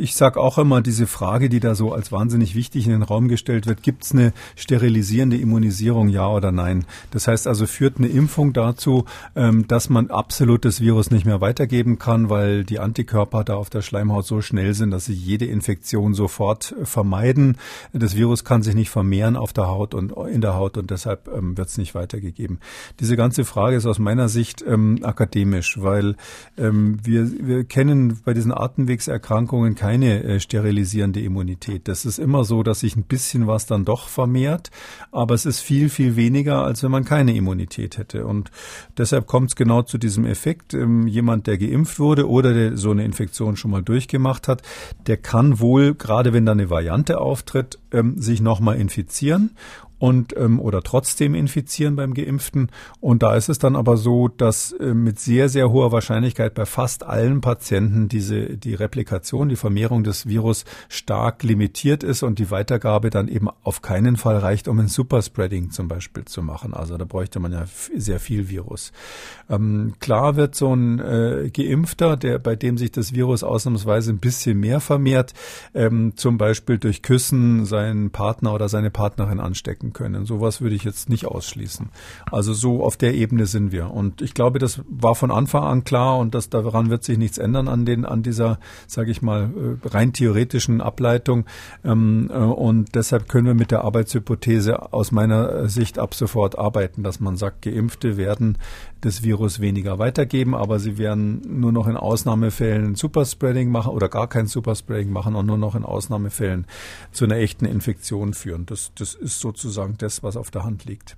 ich 0.00 0.14
sage 0.14 0.38
auch 0.38 0.58
immer 0.58 0.82
diese 0.82 1.06
Frage, 1.06 1.48
die 1.48 1.60
da 1.60 1.74
so 1.74 1.92
als 1.92 2.12
wahnsinnig 2.12 2.54
wichtig 2.54 2.84
in 2.84 2.92
den 2.92 3.02
Raum 3.02 3.28
gestellt 3.28 3.66
wird: 3.66 3.82
Gibt 3.82 4.04
es 4.04 4.12
eine 4.12 4.34
sterilisierende 4.54 5.38
Immunisierung, 5.38 6.08
ja 6.08 6.28
oder 6.28 6.52
nein? 6.52 6.84
Das 7.10 7.26
heißt 7.26 7.46
also, 7.46 7.66
führt 7.66 7.96
eine 7.96 8.08
Impfung 8.08 8.52
dazu, 8.52 9.06
ähm, 9.34 9.66
dass 9.66 9.88
man 9.88 10.10
absolut 10.10 10.66
das 10.66 10.82
Virus 10.82 11.10
nicht 11.10 11.24
mehr 11.24 11.40
weitergeben 11.40 11.98
kann, 11.98 12.28
weil 12.28 12.64
die 12.64 12.80
Antikörper 12.80 13.44
da 13.44 13.54
auf 13.54 13.70
der 13.70 13.80
Schleimhaut 13.80 14.26
so 14.26 14.42
schnell 14.42 14.74
sind, 14.74 14.90
dass 14.90 15.06
sie 15.06 15.14
jede 15.14 15.46
Infektion 15.46 16.12
sofort 16.12 16.74
vermeiden. 16.84 17.56
Das 17.94 18.14
Virus 18.14 18.44
kann 18.44 18.62
sich 18.62 18.74
nicht 18.74 18.90
vermehren 18.90 19.36
auf 19.36 19.54
der 19.54 19.68
Haut 19.68 19.94
und 19.94 20.12
in 20.28 20.42
der 20.42 20.54
Haut 20.54 20.76
und 20.76 20.90
deshalb 20.90 21.28
ähm, 21.28 21.56
wird 21.56 21.68
es 21.68 21.78
nicht 21.78 21.94
weitergegeben. 21.94 22.58
Diese 22.98 23.16
ganze 23.16 23.46
Frage 23.46 23.69
Frage 23.70 23.76
ist 23.76 23.86
aus 23.86 24.00
meiner 24.00 24.28
Sicht 24.28 24.64
ähm, 24.66 24.98
akademisch, 25.02 25.80
weil 25.80 26.16
ähm, 26.58 26.98
wir, 27.04 27.30
wir 27.40 27.62
kennen 27.62 28.18
bei 28.24 28.34
diesen 28.34 28.52
Atemwegserkrankungen 28.52 29.76
keine 29.76 30.24
äh, 30.24 30.40
sterilisierende 30.40 31.20
Immunität. 31.20 31.86
Das 31.86 32.04
ist 32.04 32.18
immer 32.18 32.42
so, 32.42 32.64
dass 32.64 32.80
sich 32.80 32.96
ein 32.96 33.04
bisschen 33.04 33.46
was 33.46 33.66
dann 33.66 33.84
doch 33.84 34.08
vermehrt, 34.08 34.72
aber 35.12 35.34
es 35.34 35.46
ist 35.46 35.60
viel, 35.60 35.88
viel 35.88 36.16
weniger, 36.16 36.64
als 36.64 36.82
wenn 36.82 36.90
man 36.90 37.04
keine 37.04 37.36
Immunität 37.36 37.96
hätte. 37.96 38.26
Und 38.26 38.50
deshalb 38.98 39.28
kommt 39.28 39.50
es 39.50 39.54
genau 39.54 39.82
zu 39.82 39.98
diesem 39.98 40.24
Effekt. 40.24 40.74
Ähm, 40.74 41.06
jemand, 41.06 41.46
der 41.46 41.56
geimpft 41.56 42.00
wurde 42.00 42.28
oder 42.28 42.52
der 42.52 42.76
so 42.76 42.90
eine 42.90 43.04
Infektion 43.04 43.56
schon 43.56 43.70
mal 43.70 43.84
durchgemacht 43.84 44.48
hat, 44.48 44.62
der 45.06 45.16
kann 45.16 45.60
wohl, 45.60 45.94
gerade 45.94 46.32
wenn 46.32 46.44
da 46.44 46.50
eine 46.50 46.70
Variante 46.70 47.20
auftritt, 47.20 47.78
ähm, 47.92 48.20
sich 48.20 48.40
nochmal 48.40 48.80
infizieren 48.80 49.52
und 50.00 50.34
ähm, 50.36 50.58
oder 50.58 50.82
trotzdem 50.82 51.34
infizieren 51.34 51.94
beim 51.94 52.14
Geimpften. 52.14 52.70
Und 53.00 53.22
da 53.22 53.36
ist 53.36 53.50
es 53.50 53.58
dann 53.58 53.76
aber 53.76 53.98
so, 53.98 54.28
dass 54.28 54.72
äh, 54.72 54.94
mit 54.94 55.20
sehr, 55.20 55.50
sehr 55.50 55.70
hoher 55.70 55.92
Wahrscheinlichkeit 55.92 56.54
bei 56.54 56.64
fast 56.64 57.04
allen 57.04 57.42
Patienten 57.42 58.08
diese 58.08 58.56
die 58.56 58.74
Replikation, 58.74 59.50
die 59.50 59.56
Vermehrung 59.56 60.02
des 60.02 60.26
Virus 60.26 60.64
stark 60.88 61.42
limitiert 61.42 62.02
ist 62.02 62.22
und 62.22 62.38
die 62.38 62.50
Weitergabe 62.50 63.10
dann 63.10 63.28
eben 63.28 63.48
auf 63.62 63.82
keinen 63.82 64.16
Fall 64.16 64.38
reicht, 64.38 64.68
um 64.68 64.78
ein 64.78 64.88
Superspreading 64.88 65.70
zum 65.70 65.86
Beispiel 65.86 66.24
zu 66.24 66.42
machen. 66.42 66.72
Also 66.72 66.96
da 66.96 67.04
bräuchte 67.04 67.38
man 67.38 67.52
ja 67.52 67.66
sehr 67.94 68.20
viel 68.20 68.48
Virus. 68.48 68.92
Ähm, 69.50 69.96
klar 70.00 70.36
wird 70.36 70.54
so 70.54 70.74
ein 70.74 70.98
äh, 70.98 71.50
Geimpfter, 71.52 72.16
der 72.16 72.38
bei 72.38 72.56
dem 72.56 72.78
sich 72.78 72.90
das 72.90 73.14
Virus 73.14 73.44
ausnahmsweise 73.44 74.12
ein 74.12 74.18
bisschen 74.18 74.58
mehr 74.58 74.80
vermehrt, 74.80 75.34
ähm, 75.74 76.14
zum 76.16 76.38
Beispiel 76.38 76.78
durch 76.78 77.02
Küssen 77.02 77.66
seinen 77.66 78.10
Partner 78.10 78.54
oder 78.54 78.70
seine 78.70 78.90
Partnerin 78.90 79.40
anstecken 79.40 79.89
werden 79.90 79.92
können. 79.92 80.26
Sowas 80.26 80.60
würde 80.60 80.74
ich 80.74 80.84
jetzt 80.84 81.08
nicht 81.08 81.26
ausschließen. 81.26 81.90
Also 82.30 82.52
so 82.52 82.84
auf 82.84 82.96
der 82.96 83.14
Ebene 83.14 83.46
sind 83.46 83.72
wir. 83.72 83.90
Und 83.90 84.22
ich 84.22 84.34
glaube, 84.34 84.58
das 84.58 84.80
war 84.88 85.14
von 85.14 85.30
Anfang 85.30 85.64
an 85.64 85.84
klar 85.84 86.18
und 86.18 86.34
das, 86.34 86.48
daran 86.48 86.90
wird 86.90 87.04
sich 87.04 87.18
nichts 87.18 87.38
ändern 87.38 87.68
an 87.68 87.84
den, 87.84 88.04
an 88.04 88.22
dieser, 88.22 88.58
sage 88.86 89.10
ich 89.10 89.22
mal, 89.22 89.50
äh, 89.84 89.88
rein 89.88 90.12
theoretischen 90.12 90.80
Ableitung. 90.80 91.44
Ähm, 91.84 92.30
äh, 92.32 92.36
und 92.36 92.94
deshalb 92.94 93.28
können 93.28 93.46
wir 93.46 93.54
mit 93.54 93.70
der 93.70 93.84
Arbeitshypothese 93.84 94.92
aus 94.92 95.12
meiner 95.12 95.68
Sicht 95.68 95.98
ab 95.98 96.14
sofort 96.14 96.58
arbeiten, 96.58 97.02
dass 97.02 97.20
man 97.20 97.36
sagt, 97.36 97.62
Geimpfte 97.62 98.16
werden 98.16 98.58
das 99.00 99.22
Virus 99.22 99.60
weniger 99.60 99.98
weitergeben, 99.98 100.54
aber 100.54 100.78
sie 100.78 100.98
werden 100.98 101.40
nur 101.60 101.72
noch 101.72 101.86
in 101.86 101.96
Ausnahmefällen 101.96 102.94
Superspreading 102.94 103.70
machen 103.70 103.92
oder 103.92 104.08
gar 104.08 104.28
kein 104.28 104.46
Superspreading 104.46 105.10
machen 105.10 105.34
und 105.34 105.46
nur 105.46 105.56
noch 105.56 105.74
in 105.74 105.84
Ausnahmefällen 105.84 106.66
zu 107.10 107.24
einer 107.24 107.36
echten 107.36 107.64
Infektion 107.64 108.34
führen. 108.34 108.66
Das, 108.66 108.92
das 108.94 109.14
ist 109.14 109.40
sozusagen 109.40 109.79
das, 109.98 110.22
was 110.22 110.36
auf 110.36 110.50
der 110.50 110.64
Hand 110.64 110.84
liegt. 110.84 111.16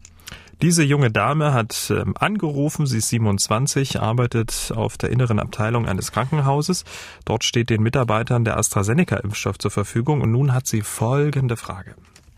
Diese 0.62 0.84
junge 0.84 1.10
Dame 1.10 1.52
hat 1.52 1.90
ähm, 1.90 2.14
angerufen, 2.18 2.86
sie 2.86 2.98
ist 2.98 3.08
27, 3.08 4.00
arbeitet 4.00 4.72
auf 4.74 4.96
der 4.96 5.10
inneren 5.10 5.40
Abteilung 5.40 5.88
eines 5.88 6.12
Krankenhauses. 6.12 6.84
Dort 7.26 7.42
steht 7.42 7.68
den 7.68 7.82
Mitarbeitern 7.82 8.44
der 8.44 8.56
AstraZeneca-Impfstoff 8.58 9.58
zur 9.58 9.72
Verfügung 9.72 10.20
und 10.20 10.30
nun 10.30 10.54
hat 10.54 10.66
sie 10.66 10.82
folgende 10.82 11.56
Frage. 11.56 11.96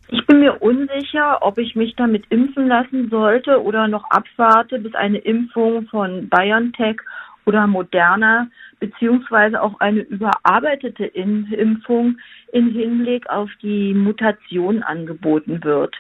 Ich 0.08 0.26
bin 0.26 0.40
mir 0.40 0.62
unsicher, 0.62 1.42
ob 1.42 1.58
ich 1.58 1.76
mich 1.76 1.96
damit 1.96 2.24
impfen 2.30 2.66
lassen 2.66 3.10
sollte 3.10 3.62
oder 3.62 3.88
noch 3.88 4.04
abwarte, 4.10 4.78
bis 4.78 4.94
eine 4.94 5.18
Impfung 5.18 5.86
von 5.88 6.28
BioNTech 6.28 6.96
oder 7.44 7.66
Moderna 7.66 8.48
beziehungsweise 8.80 9.62
auch 9.62 9.80
eine 9.80 10.00
überarbeitete 10.00 11.04
Impfung 11.04 12.18
in 12.52 12.70
Hinblick 12.70 13.28
auf 13.28 13.50
die 13.62 13.94
Mutation 13.94 14.82
angeboten 14.82 15.62
wird. 15.62 15.94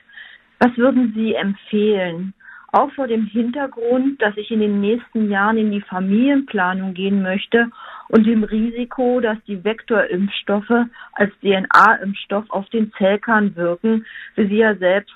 Was 0.58 0.76
würden 0.76 1.12
Sie 1.14 1.34
empfehlen? 1.34 2.34
Auch 2.72 2.90
vor 2.92 3.06
dem 3.06 3.26
Hintergrund, 3.26 4.20
dass 4.20 4.36
ich 4.36 4.50
in 4.50 4.58
den 4.58 4.80
nächsten 4.80 5.30
Jahren 5.30 5.58
in 5.58 5.70
die 5.70 5.80
Familienplanung 5.80 6.92
gehen 6.92 7.22
möchte 7.22 7.68
und 8.08 8.26
dem 8.26 8.42
Risiko, 8.42 9.20
dass 9.20 9.38
die 9.46 9.62
Vektorimpfstoffe 9.62 10.86
als 11.12 11.32
DNA-Impfstoff 11.40 12.50
auf 12.50 12.68
den 12.70 12.92
Zellkern 12.94 13.54
wirken, 13.54 14.04
wie 14.34 14.48
Sie 14.48 14.56
ja 14.56 14.74
selbst, 14.74 15.14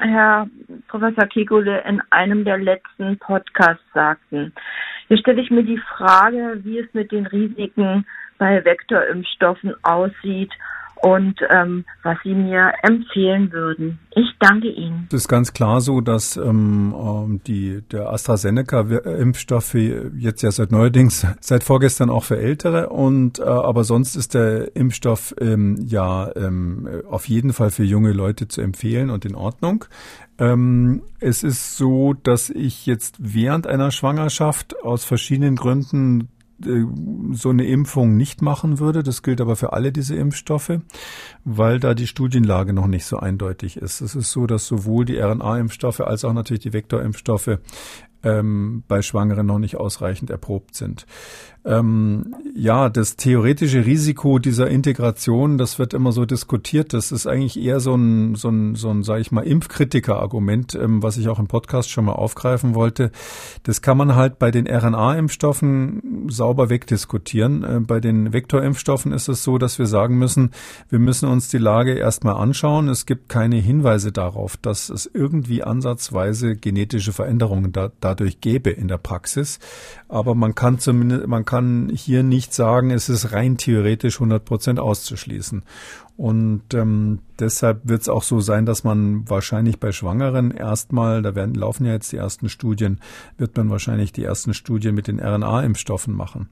Herr 0.00 0.48
Professor 0.88 1.26
Kegule, 1.26 1.82
in 1.86 2.00
einem 2.10 2.44
der 2.44 2.56
letzten 2.56 3.18
Podcasts 3.18 3.84
sagten. 3.92 4.54
Hier 5.08 5.18
stelle 5.18 5.42
ich 5.42 5.50
mir 5.50 5.62
die 5.62 5.82
Frage, 5.96 6.60
wie 6.64 6.78
es 6.78 6.92
mit 6.94 7.12
den 7.12 7.26
Risiken 7.26 8.06
bei 8.38 8.64
Vektorimpfstoffen 8.64 9.74
aussieht 9.82 10.52
und 11.04 11.34
ähm, 11.50 11.84
was 12.02 12.16
Sie 12.24 12.32
mir 12.32 12.72
empfehlen 12.82 13.52
würden. 13.52 13.98
Ich 14.12 14.26
danke 14.40 14.70
Ihnen. 14.70 15.06
Es 15.08 15.22
ist 15.22 15.28
ganz 15.28 15.52
klar 15.52 15.82
so, 15.82 16.00
dass 16.00 16.38
ähm, 16.38 16.94
ähm 16.96 17.40
die, 17.46 17.82
der 17.92 18.10
AstraZeneca-Impfstoff 18.10 19.74
jetzt 19.74 20.42
ja 20.42 20.50
seit 20.50 20.72
neuerdings, 20.72 21.26
seit 21.40 21.62
vorgestern 21.62 22.08
auch 22.08 22.24
für 22.24 22.38
Ältere 22.38 22.88
und 22.88 23.38
äh, 23.38 23.42
aber 23.42 23.84
sonst 23.84 24.16
ist 24.16 24.32
der 24.32 24.74
Impfstoff 24.74 25.34
ähm, 25.40 25.76
ja 25.84 26.30
auf 27.10 27.28
jeden 27.28 27.52
Fall 27.52 27.70
für 27.70 27.84
junge 27.84 28.12
Leute 28.12 28.48
zu 28.48 28.62
empfehlen 28.62 29.10
und 29.10 29.24
in 29.24 29.34
Ordnung. 29.34 29.84
Ähm, 30.38 31.02
es 31.20 31.42
ist 31.42 31.76
so, 31.76 32.14
dass 32.14 32.48
ich 32.48 32.86
jetzt 32.86 33.16
während 33.18 33.66
einer 33.66 33.90
Schwangerschaft 33.90 34.82
aus 34.82 35.04
verschiedenen 35.04 35.56
Gründen 35.56 36.28
so 37.32 37.50
eine 37.50 37.64
Impfung 37.64 38.16
nicht 38.16 38.42
machen 38.42 38.78
würde. 38.78 39.02
Das 39.02 39.22
gilt 39.22 39.40
aber 39.40 39.56
für 39.56 39.72
alle 39.72 39.92
diese 39.92 40.14
Impfstoffe, 40.16 40.80
weil 41.44 41.80
da 41.80 41.94
die 41.94 42.06
Studienlage 42.06 42.72
noch 42.72 42.86
nicht 42.86 43.04
so 43.04 43.18
eindeutig 43.18 43.76
ist. 43.76 44.00
Es 44.00 44.14
ist 44.14 44.30
so, 44.30 44.46
dass 44.46 44.66
sowohl 44.66 45.04
die 45.04 45.18
RNA-Impfstoffe 45.18 46.00
als 46.00 46.24
auch 46.24 46.32
natürlich 46.32 46.62
die 46.62 46.72
Vektorimpfstoffe 46.72 47.58
ähm, 48.24 48.82
bei 48.88 49.02
Schwangeren 49.02 49.46
noch 49.46 49.58
nicht 49.58 49.76
ausreichend 49.76 50.30
erprobt 50.30 50.74
sind. 50.74 51.06
Ähm, 51.66 52.34
ja, 52.54 52.90
das 52.90 53.16
theoretische 53.16 53.86
Risiko 53.86 54.38
dieser 54.38 54.68
Integration, 54.68 55.56
das 55.56 55.78
wird 55.78 55.94
immer 55.94 56.12
so 56.12 56.26
diskutiert. 56.26 56.92
Das 56.92 57.10
ist 57.10 57.26
eigentlich 57.26 57.58
eher 57.58 57.80
so 57.80 57.94
ein, 57.94 58.34
so 58.34 58.50
ein, 58.50 58.74
so 58.74 58.90
ein 58.90 59.02
sage 59.02 59.22
ich 59.22 59.32
mal, 59.32 59.46
Impfkritiker-Argument, 59.46 60.74
ähm, 60.74 61.02
was 61.02 61.16
ich 61.16 61.28
auch 61.28 61.38
im 61.38 61.46
Podcast 61.46 61.90
schon 61.90 62.04
mal 62.04 62.12
aufgreifen 62.12 62.74
wollte. 62.74 63.12
Das 63.62 63.80
kann 63.80 63.96
man 63.96 64.14
halt 64.14 64.38
bei 64.38 64.50
den 64.50 64.66
RNA-Impfstoffen 64.66 66.28
sauber 66.28 66.68
wegdiskutieren. 66.68 67.64
Äh, 67.64 67.80
bei 67.80 67.98
den 67.98 68.34
Vektorimpfstoffen 68.34 69.12
ist 69.12 69.28
es 69.28 69.42
so, 69.42 69.56
dass 69.56 69.78
wir 69.78 69.86
sagen 69.86 70.18
müssen, 70.18 70.50
wir 70.90 70.98
müssen 70.98 71.30
uns 71.30 71.48
die 71.48 71.58
Lage 71.58 71.94
erstmal 71.94 72.36
anschauen. 72.36 72.88
Es 72.90 73.06
gibt 73.06 73.30
keine 73.30 73.56
Hinweise 73.56 74.12
darauf, 74.12 74.58
dass 74.58 74.90
es 74.90 75.10
irgendwie 75.12 75.62
ansatzweise 75.62 76.56
genetische 76.56 77.14
Veränderungen 77.14 77.72
da, 77.72 77.90
dadurch 78.14 78.40
gäbe 78.40 78.70
in 78.70 78.88
der 78.88 78.98
Praxis. 78.98 79.58
Aber 80.08 80.34
man 80.34 80.54
kann 80.54 80.78
zumindest, 80.78 81.26
man 81.26 81.44
kann 81.44 81.90
hier 81.94 82.22
nicht 82.22 82.54
sagen, 82.54 82.90
es 82.90 83.08
ist 83.08 83.32
rein 83.32 83.56
theoretisch 83.56 84.16
100 84.16 84.44
Prozent 84.44 84.78
auszuschließen. 84.80 85.62
Und 86.16 86.74
ähm, 86.74 87.18
deshalb 87.40 87.88
wird 87.88 88.02
es 88.02 88.08
auch 88.08 88.22
so 88.22 88.40
sein, 88.40 88.66
dass 88.66 88.84
man 88.84 89.28
wahrscheinlich 89.28 89.80
bei 89.80 89.90
Schwangeren 89.90 90.52
erstmal, 90.52 91.22
da 91.22 91.34
werden 91.34 91.54
laufen 91.54 91.86
ja 91.86 91.92
jetzt 91.92 92.12
die 92.12 92.18
ersten 92.18 92.48
Studien, 92.48 93.00
wird 93.36 93.56
man 93.56 93.68
wahrscheinlich 93.68 94.12
die 94.12 94.22
ersten 94.22 94.54
Studien 94.54 94.94
mit 94.94 95.08
den 95.08 95.18
RNA-Impfstoffen 95.18 96.14
machen. 96.14 96.48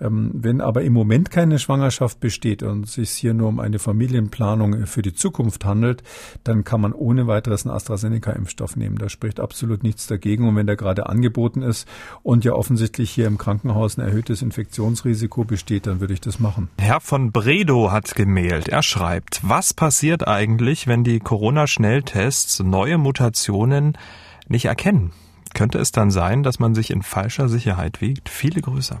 Ähm, 0.00 0.30
wenn 0.32 0.62
aber 0.62 0.82
im 0.82 0.94
Moment 0.94 1.30
keine 1.30 1.58
Schwangerschaft 1.58 2.20
besteht 2.20 2.62
und 2.62 2.86
es 2.86 2.94
sich 2.94 3.10
hier 3.10 3.34
nur 3.34 3.48
um 3.48 3.60
eine 3.60 3.78
Familienplanung 3.78 4.86
für 4.86 5.02
die 5.02 5.12
Zukunft 5.12 5.66
handelt, 5.66 6.02
dann 6.44 6.64
kann 6.64 6.80
man 6.80 6.94
ohne 6.94 7.26
weiteres 7.26 7.66
einen 7.66 7.74
AstraZeneca-Impfstoff 7.74 8.76
nehmen. 8.76 8.96
Da 8.96 9.10
spricht 9.10 9.40
absolut 9.40 9.82
nichts 9.82 10.06
dagegen. 10.06 10.48
Und 10.48 10.56
wenn 10.56 10.66
der 10.66 10.76
gerade 10.76 11.06
angeboten 11.06 11.60
ist 11.60 11.86
und 12.22 12.44
ja 12.44 12.54
offensichtlich 12.54 13.10
hier 13.10 13.26
im 13.26 13.36
Krankenhaus 13.36 13.98
ein 13.98 14.00
erhöhtes 14.00 14.40
Infektionsrisiko 14.40 15.44
besteht, 15.44 15.86
dann 15.86 16.00
würde 16.00 16.14
ich 16.14 16.20
das 16.22 16.38
machen. 16.38 16.70
Herr 16.78 17.00
von 17.00 17.30
Bredow 17.30 17.90
hat 17.90 18.14
gemeldet. 18.14 18.68
Was 19.42 19.74
passiert 19.74 20.28
eigentlich, 20.28 20.86
wenn 20.86 21.02
die 21.02 21.18
Corona-Schnelltests 21.18 22.60
neue 22.60 22.98
Mutationen 22.98 23.98
nicht 24.46 24.66
erkennen? 24.66 25.10
Könnte 25.54 25.78
es 25.78 25.90
dann 25.90 26.12
sein, 26.12 26.44
dass 26.44 26.60
man 26.60 26.76
sich 26.76 26.92
in 26.92 27.02
falscher 27.02 27.48
Sicherheit 27.48 28.00
wiegt? 28.00 28.28
Viele 28.28 28.60
Grüße. 28.60 29.00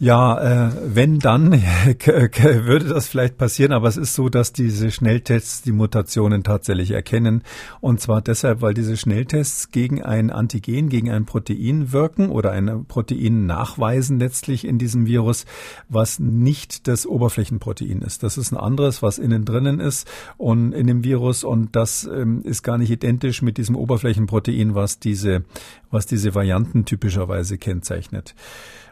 Ja, 0.00 0.68
äh, 0.68 0.70
wenn 0.94 1.18
dann 1.18 1.50
würde 1.52 2.86
das 2.86 3.08
vielleicht 3.08 3.36
passieren, 3.36 3.72
aber 3.72 3.88
es 3.88 3.96
ist 3.96 4.14
so, 4.14 4.28
dass 4.28 4.52
diese 4.52 4.92
Schnelltests 4.92 5.62
die 5.62 5.72
Mutationen 5.72 6.44
tatsächlich 6.44 6.92
erkennen. 6.92 7.42
Und 7.80 8.00
zwar 8.00 8.22
deshalb, 8.22 8.62
weil 8.62 8.74
diese 8.74 8.96
Schnelltests 8.96 9.72
gegen 9.72 10.00
ein 10.00 10.30
Antigen, 10.30 10.88
gegen 10.88 11.10
ein 11.10 11.24
Protein 11.24 11.90
wirken 11.92 12.30
oder 12.30 12.52
ein 12.52 12.84
Protein 12.84 13.46
nachweisen 13.46 14.20
letztlich 14.20 14.64
in 14.64 14.78
diesem 14.78 15.06
Virus, 15.06 15.46
was 15.88 16.20
nicht 16.20 16.86
das 16.86 17.04
Oberflächenprotein 17.04 18.00
ist. 18.00 18.22
Das 18.22 18.38
ist 18.38 18.52
ein 18.52 18.56
anderes, 18.56 19.02
was 19.02 19.18
innen 19.18 19.44
drinnen 19.44 19.80
ist 19.80 20.08
und 20.36 20.74
in 20.74 20.86
dem 20.86 21.02
Virus 21.02 21.42
und 21.42 21.74
das 21.74 22.04
ähm, 22.04 22.42
ist 22.44 22.62
gar 22.62 22.78
nicht 22.78 22.92
identisch 22.92 23.42
mit 23.42 23.58
diesem 23.58 23.74
Oberflächenprotein, 23.74 24.76
was 24.76 25.00
diese, 25.00 25.42
was 25.90 26.06
diese 26.06 26.36
Varianten 26.36 26.84
typischerweise 26.84 27.58
kennzeichnet. 27.58 28.36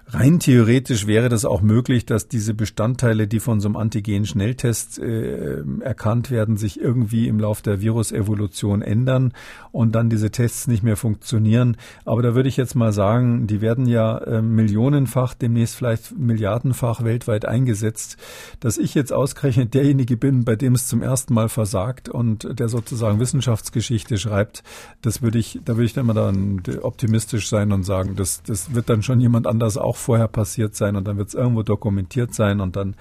Rein 0.08 0.38
theoretisch 0.38 1.08
wäre 1.08 1.28
das 1.28 1.44
auch 1.44 1.62
möglich, 1.62 2.06
dass 2.06 2.28
diese 2.28 2.54
Bestandteile, 2.54 3.26
die 3.26 3.40
von 3.40 3.58
so 3.58 3.66
einem 3.66 3.76
Antigen-Schnelltest 3.76 5.00
äh, 5.00 5.64
erkannt 5.80 6.30
werden, 6.30 6.56
sich 6.56 6.80
irgendwie 6.80 7.26
im 7.26 7.40
Laufe 7.40 7.64
der 7.64 7.80
Virusevolution 7.80 8.82
ändern 8.82 9.32
und 9.72 9.96
dann 9.96 10.08
diese 10.08 10.30
Tests 10.30 10.68
nicht 10.68 10.84
mehr 10.84 10.96
funktionieren. 10.96 11.76
Aber 12.04 12.22
da 12.22 12.36
würde 12.36 12.48
ich 12.48 12.56
jetzt 12.56 12.76
mal 12.76 12.92
sagen, 12.92 13.48
die 13.48 13.60
werden 13.60 13.86
ja 13.86 14.18
äh, 14.18 14.42
millionenfach, 14.42 15.34
demnächst 15.34 15.74
vielleicht 15.74 16.16
milliardenfach 16.16 17.02
weltweit 17.02 17.44
eingesetzt. 17.44 18.16
Dass 18.60 18.78
ich 18.78 18.94
jetzt 18.94 19.12
ausgerechnet 19.12 19.74
derjenige 19.74 20.16
bin, 20.16 20.44
bei 20.44 20.54
dem 20.54 20.74
es 20.74 20.86
zum 20.86 21.02
ersten 21.02 21.34
Mal 21.34 21.48
versagt 21.48 22.08
und 22.08 22.60
der 22.60 22.68
sozusagen 22.68 23.18
Wissenschaftsgeschichte 23.18 24.18
schreibt, 24.18 24.62
das 25.02 25.20
würde 25.20 25.40
ich, 25.40 25.58
da 25.64 25.74
würde 25.74 25.86
ich 25.86 25.94
dann 25.94 26.04
immer 26.04 26.14
dann 26.14 26.62
optimistisch 26.80 27.48
sein 27.48 27.72
und 27.72 27.82
sagen, 27.82 28.14
das, 28.14 28.44
das 28.44 28.72
wird 28.72 28.88
dann 28.88 29.02
schon 29.02 29.18
jemand 29.18 29.48
anders 29.48 29.76
auch 29.76 29.95
vorher 29.96 30.28
passiert 30.28 30.74
sein 30.74 30.96
und 30.96 31.06
dann 31.06 31.18
wird 31.18 31.28
es 31.28 31.34
irgendwo 31.34 31.62
dokumentiert 31.62 32.34
sein 32.34 32.60
und 32.60 32.76
dann 32.76 32.94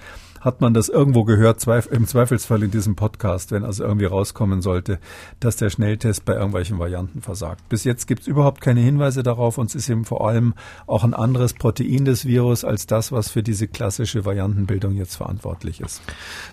hat 0.46 0.60
man 0.60 0.72
das 0.72 0.88
irgendwo 0.88 1.24
gehört, 1.24 1.66
im 1.90 2.06
Zweifelsfall 2.06 2.62
in 2.62 2.70
diesem 2.70 2.94
Podcast, 2.94 3.50
wenn 3.50 3.64
also 3.64 3.82
irgendwie 3.82 4.06
rauskommen 4.06 4.62
sollte, 4.62 5.00
dass 5.40 5.56
der 5.56 5.70
Schnelltest 5.70 6.24
bei 6.24 6.34
irgendwelchen 6.34 6.78
Varianten 6.78 7.20
versagt. 7.20 7.68
Bis 7.68 7.82
jetzt 7.82 8.06
gibt 8.06 8.22
es 8.22 8.26
überhaupt 8.28 8.60
keine 8.60 8.78
Hinweise 8.78 9.24
darauf 9.24 9.58
und 9.58 9.66
es 9.66 9.74
ist 9.74 9.88
eben 9.88 10.04
vor 10.04 10.26
allem 10.26 10.54
auch 10.86 11.02
ein 11.02 11.14
anderes 11.14 11.54
Protein 11.54 12.04
des 12.04 12.26
Virus 12.26 12.64
als 12.64 12.86
das, 12.86 13.10
was 13.10 13.28
für 13.28 13.42
diese 13.42 13.66
klassische 13.66 14.24
Variantenbildung 14.24 14.94
jetzt 14.94 15.16
verantwortlich 15.16 15.80
ist. 15.80 16.00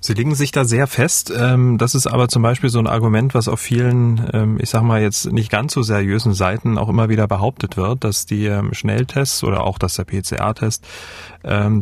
Sie 0.02 0.16
legen 0.16 0.34
sich 0.34 0.52
da 0.52 0.66
sehr 0.66 0.88
fest. 0.88 1.32
Ähm, 1.38 1.78
das 1.78 1.94
ist 1.94 2.08
aber 2.08 2.30
zum 2.30 2.42
Beispiel 2.42 2.72
so 2.72 2.80
ein 2.80 2.88
Argument, 2.88 3.36
was 3.36 3.48
auf 3.48 3.60
vielen, 3.60 4.28
ähm, 4.34 4.58
ich 4.60 4.72
sag 4.72 4.82
mal 4.82 5.04
jetzt 5.04 5.32
nicht 5.32 5.52
ganz 5.52 5.72
so 5.72 5.84
seriösen 5.84 6.34
Seiten 6.34 6.80
auch 6.80 6.90
immer 6.90 7.10
wieder 7.10 7.28
behauptet 7.28 7.78
wird, 7.78 8.04
dass 8.04 8.26
die 8.26 8.48
ähm, 8.48 8.74
Schnelltests 8.74 9.44
oder 9.44 9.64
auch 9.64 9.78
dass 9.78 9.96
der 9.96 10.06
PCR-Test 10.06 10.88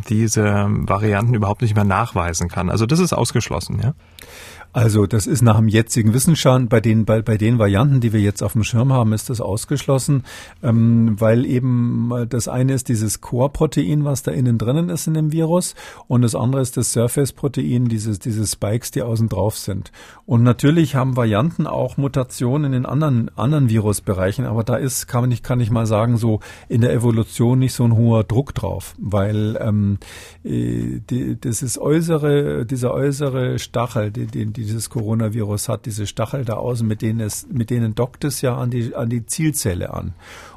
diese 0.08 0.66
Varianten 0.68 1.34
überhaupt 1.34 1.62
nicht 1.62 1.76
mehr 1.76 1.84
nach 1.84 2.01
nachweisen 2.02 2.48
kann. 2.48 2.70
Also 2.70 2.86
das 2.86 2.98
ist 2.98 3.12
ausgeschlossen, 3.12 3.80
ja? 3.82 3.94
Also 4.72 5.06
das 5.06 5.26
ist 5.26 5.42
nach 5.42 5.58
dem 5.58 5.68
jetzigen 5.68 6.14
Wissensstand. 6.14 6.70
Bei 6.70 6.80
den 6.80 7.04
bei, 7.04 7.20
bei 7.20 7.36
den 7.36 7.58
Varianten, 7.58 8.00
die 8.00 8.14
wir 8.14 8.20
jetzt 8.20 8.42
auf 8.42 8.52
dem 8.54 8.64
Schirm 8.64 8.92
haben, 8.92 9.12
ist 9.12 9.28
das 9.28 9.42
ausgeschlossen, 9.42 10.24
ähm, 10.62 11.20
weil 11.20 11.44
eben 11.44 12.10
das 12.30 12.48
eine 12.48 12.72
ist 12.72 12.88
dieses 12.88 13.20
Core-Protein, 13.20 14.04
was 14.04 14.22
da 14.22 14.30
innen 14.30 14.56
drinnen 14.56 14.88
ist 14.88 15.06
in 15.06 15.14
dem 15.14 15.30
Virus, 15.30 15.74
und 16.08 16.22
das 16.22 16.34
andere 16.34 16.62
ist 16.62 16.78
das 16.78 16.92
Surface-Protein, 16.92 17.86
dieses 17.86 18.18
diese 18.18 18.46
Spikes, 18.46 18.90
die 18.92 19.02
außen 19.02 19.28
drauf 19.28 19.58
sind. 19.58 19.92
Und 20.24 20.42
natürlich 20.42 20.94
haben 20.94 21.16
Varianten 21.16 21.66
auch 21.66 21.98
Mutationen 21.98 22.72
in 22.72 22.86
anderen 22.86 23.30
anderen 23.36 23.68
Virusbereichen, 23.68 24.46
aber 24.46 24.64
da 24.64 24.76
ist 24.76 25.06
kann 25.06 25.28
nicht 25.28 25.44
kann 25.44 25.60
ich 25.60 25.70
mal 25.70 25.86
sagen 25.86 26.16
so 26.16 26.40
in 26.68 26.80
der 26.80 26.94
Evolution 26.94 27.58
nicht 27.58 27.74
so 27.74 27.84
ein 27.84 27.94
hoher 27.94 28.24
Druck 28.24 28.54
drauf, 28.54 28.94
weil 28.98 29.58
ähm, 29.60 29.98
äh, 30.44 31.00
die, 31.10 31.38
das 31.38 31.62
ist 31.62 31.78
äußere 31.78 32.64
dieser 32.64 32.94
äußere 32.94 33.58
Stachel, 33.58 34.10
die, 34.10 34.26
die 34.26 34.61
dieses 34.62 34.90
Coronavirus 34.90 35.68
hat, 35.68 35.86
diese 35.86 36.06
Stachel 36.06 36.44
da 36.44 36.54
außen, 36.54 36.86
mit 36.86 37.02
denen 37.02 37.20
es, 37.20 37.46
mit 37.50 37.70
denen 37.70 37.94
dockt 37.94 38.24
es 38.24 38.40
ja 38.40 38.56
an 38.56 38.70
die, 38.70 38.94
an 38.94 39.08
die 39.08 39.26
Zielzelle 39.26 39.92
an. 39.92 40.14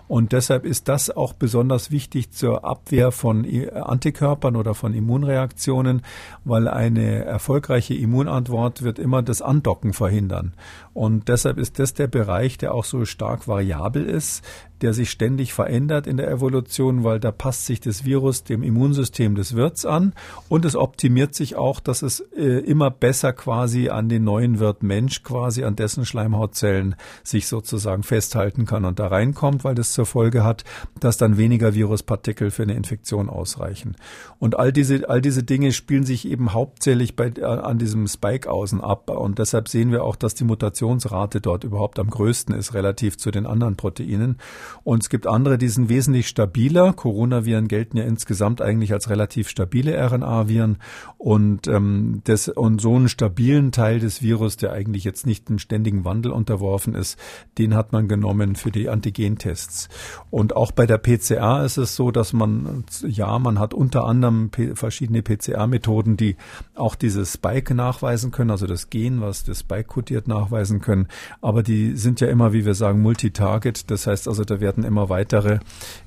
Und 0.07 0.33
deshalb 0.33 0.65
ist 0.65 0.87
das 0.87 1.09
auch 1.09 1.33
besonders 1.33 1.89
wichtig 1.89 2.31
zur 2.31 2.63
Abwehr 2.63 3.11
von 3.11 3.45
Antikörpern 3.73 4.55
oder 4.55 4.75
von 4.75 4.93
Immunreaktionen, 4.93 6.03
weil 6.43 6.67
eine 6.67 7.25
erfolgreiche 7.25 7.95
Immunantwort 7.95 8.83
wird 8.83 8.99
immer 8.99 9.23
das 9.23 9.41
Andocken 9.41 9.93
verhindern. 9.93 10.53
Und 10.93 11.27
deshalb 11.27 11.57
ist 11.57 11.79
das 11.79 11.95
der 11.95 12.07
Bereich, 12.07 12.57
der 12.59 12.75
auch 12.75 12.85
so 12.85 13.05
stark 13.05 13.47
variabel 13.47 14.05
ist, 14.05 14.45
der 14.85 14.93
sich 14.93 15.09
ständig 15.09 15.51
verändert 15.51 16.05
in 16.05 16.17
der 16.17 16.29
Evolution, 16.29 17.03
weil 17.03 17.19
da 17.19 17.31
passt 17.31 17.65
sich 17.65 17.79
das 17.79 18.05
Virus 18.05 18.43
dem 18.43 18.61
Immunsystem 18.61 19.33
des 19.33 19.55
Wirts 19.55 19.83
an 19.83 20.13
und 20.47 20.63
es 20.63 20.75
optimiert 20.75 21.33
sich 21.33 21.55
auch, 21.55 21.79
dass 21.79 22.03
es 22.03 22.19
äh, 22.37 22.59
immer 22.59 22.91
besser 22.91 23.33
quasi 23.33 23.89
an 23.89 24.09
den 24.09 24.23
neuen 24.23 24.59
Wirt 24.59 24.83
Mensch, 24.83 25.23
quasi 25.23 25.63
an 25.63 25.75
dessen 25.75 26.05
Schleimhautzellen 26.05 26.95
sich 27.23 27.47
sozusagen 27.47 28.03
festhalten 28.03 28.67
kann 28.67 28.85
und 28.85 28.99
da 28.99 29.07
reinkommt, 29.07 29.63
weil 29.63 29.73
das 29.73 29.91
zur 29.91 30.05
Folge 30.05 30.43
hat, 30.43 30.63
dass 30.99 31.17
dann 31.17 31.39
weniger 31.39 31.73
Viruspartikel 31.73 32.51
für 32.51 32.61
eine 32.61 32.75
Infektion 32.75 33.27
ausreichen. 33.27 33.95
Und 34.37 34.59
all 34.59 34.71
diese, 34.71 35.09
all 35.09 35.19
diese 35.19 35.41
Dinge 35.41 35.71
spielen 35.71 36.03
sich 36.03 36.27
eben 36.27 36.53
hauptsächlich 36.53 37.15
bei, 37.15 37.33
an 37.41 37.79
diesem 37.79 38.05
Spike 38.05 38.51
außen 38.51 38.81
ab. 38.81 39.09
Und 39.09 39.39
deshalb 39.39 39.67
sehen 39.67 39.91
wir 39.91 40.03
auch, 40.03 40.15
dass 40.15 40.35
die 40.35 40.43
Mutationsrate 40.43 41.41
dort 41.41 41.63
überhaupt 41.63 41.97
am 41.97 42.11
größten 42.11 42.53
ist, 42.53 42.75
relativ 42.75 43.17
zu 43.17 43.31
den 43.31 43.47
anderen 43.47 43.77
Proteinen. 43.77 44.37
Und 44.83 45.03
es 45.03 45.09
gibt 45.09 45.27
andere, 45.27 45.57
die 45.57 45.67
sind 45.67 45.89
wesentlich 45.89 46.27
stabiler. 46.27 46.93
Coronaviren 46.93 47.67
gelten 47.67 47.97
ja 47.97 48.03
insgesamt 48.03 48.61
eigentlich 48.61 48.93
als 48.93 49.09
relativ 49.09 49.49
stabile 49.49 49.95
RNA-Viren. 49.97 50.77
Und, 51.17 51.67
ähm, 51.67 52.21
das, 52.25 52.49
und 52.49 52.81
so 52.81 52.95
einen 52.95 53.09
stabilen 53.09 53.71
Teil 53.71 53.99
des 53.99 54.21
Virus, 54.21 54.57
der 54.57 54.73
eigentlich 54.73 55.03
jetzt 55.03 55.25
nicht 55.25 55.49
einem 55.49 55.59
ständigen 55.59 56.05
Wandel 56.05 56.31
unterworfen 56.31 56.95
ist, 56.95 57.17
den 57.57 57.75
hat 57.75 57.93
man 57.93 58.07
genommen 58.07 58.55
für 58.55 58.71
die 58.71 58.89
Antigentests. 58.89 59.89
Und 60.29 60.55
auch 60.55 60.71
bei 60.71 60.85
der 60.85 60.97
PCR 60.97 61.63
ist 61.63 61.77
es 61.77 61.95
so, 61.95 62.11
dass 62.11 62.33
man, 62.33 62.83
ja, 63.07 63.37
man 63.39 63.59
hat 63.59 63.73
unter 63.73 64.05
anderem 64.05 64.51
verschiedene 64.73 65.21
PCR-Methoden, 65.21 66.17
die 66.17 66.35
auch 66.75 66.95
dieses 66.95 67.33
Spike 67.33 67.73
nachweisen 67.73 68.31
können, 68.31 68.51
also 68.51 68.67
das 68.67 68.89
Gen, 68.89 69.21
was 69.21 69.43
das 69.43 69.59
Spike 69.59 69.85
kodiert, 69.85 70.27
nachweisen 70.27 70.81
können. 70.81 71.07
Aber 71.41 71.63
die 71.63 71.95
sind 71.95 72.21
ja 72.21 72.27
immer, 72.27 72.53
wie 72.53 72.65
wir 72.65 72.73
sagen, 72.73 73.01
Multitarget. 73.01 73.89
Das 73.91 74.07
heißt 74.07 74.27
also, 74.27 74.43
da 74.55 74.61
werden 74.61 74.83
immer 74.83 75.09
weitere 75.09 75.59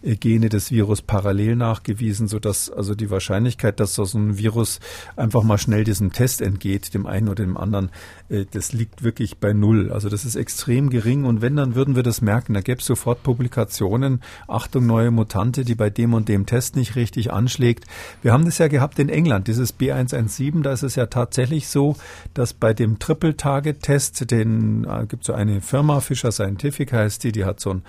äh, 0.03 0.17
Gene 0.17 0.49
des 0.49 0.71
Virus 0.71 1.03
parallel 1.03 1.57
nachgewiesen, 1.57 2.29
sodass 2.29 2.71
also 2.71 2.95
die 2.95 3.11
Wahrscheinlichkeit, 3.11 3.81
dass 3.81 3.95
so 3.95 4.05
ein 4.05 4.39
Virus 4.39 4.81
einfach 5.17 5.43
mal 5.43 5.59
schnell 5.59 5.85
diesem 5.85 6.13
Test 6.13 6.41
entgeht, 6.41 6.95
dem 6.95 7.07
einen 7.07 7.29
oder 7.29 7.45
dem 7.45 7.57
anderen, 7.57 7.91
äh, 8.29 8.47
das 8.51 8.73
liegt 8.73 9.03
wirklich 9.03 9.39
bei 9.39 9.53
Null. 9.53 9.93
Also 9.93 10.09
das 10.09 10.25
ist 10.25 10.37
extrem 10.37 10.91
gering. 10.91 11.25
Und 11.25 11.43
wenn, 11.43 11.57
dann 11.57 11.75
würden 11.75 11.95
wir 11.97 12.03
das 12.03 12.23
merken. 12.23 12.55
Da 12.55 12.61
gäbe 12.61 12.81
es 12.81 12.87
sofort 12.87 13.23
Publikationen 13.23 14.23
Achtung, 14.47 14.87
neue 14.87 15.11
Mutante, 15.11 15.65
die 15.65 15.75
bei 15.75 15.91
dem 15.91 16.15
und 16.15 16.29
dem 16.29 16.47
Test 16.47 16.77
nicht 16.77 16.97
richtig 16.97 17.33
anschlägt. 17.33 17.85
Wir 18.23 18.33
haben 18.33 18.45
das 18.45 18.59
ja 18.59 18.69
gehabt 18.69 18.99
in 18.99 19.09
England, 19.09 19.49
dieses 19.49 19.79
B117, 19.79 20.63
da 20.63 20.73
ist 20.73 20.83
es 20.83 20.95
ja 20.95 21.07
tatsächlich 21.07 21.69
so, 21.69 21.97
dass 22.35 22.55
bei 22.55 22.73
dem 22.73 22.99
Triple-Target-Test, 22.99 24.31
den 24.31 24.85
äh, 24.85 25.07
gibt 25.07 25.25
so 25.25 25.33
eine 25.33 25.61
Firma, 25.61 26.01
Fisher 26.01 26.33
Scientific 26.33 26.93
heißt 26.93 27.25
die, 27.25 27.33
die 27.33 27.45
hat 27.45 27.61
so 27.61 27.71
einen 27.71 27.83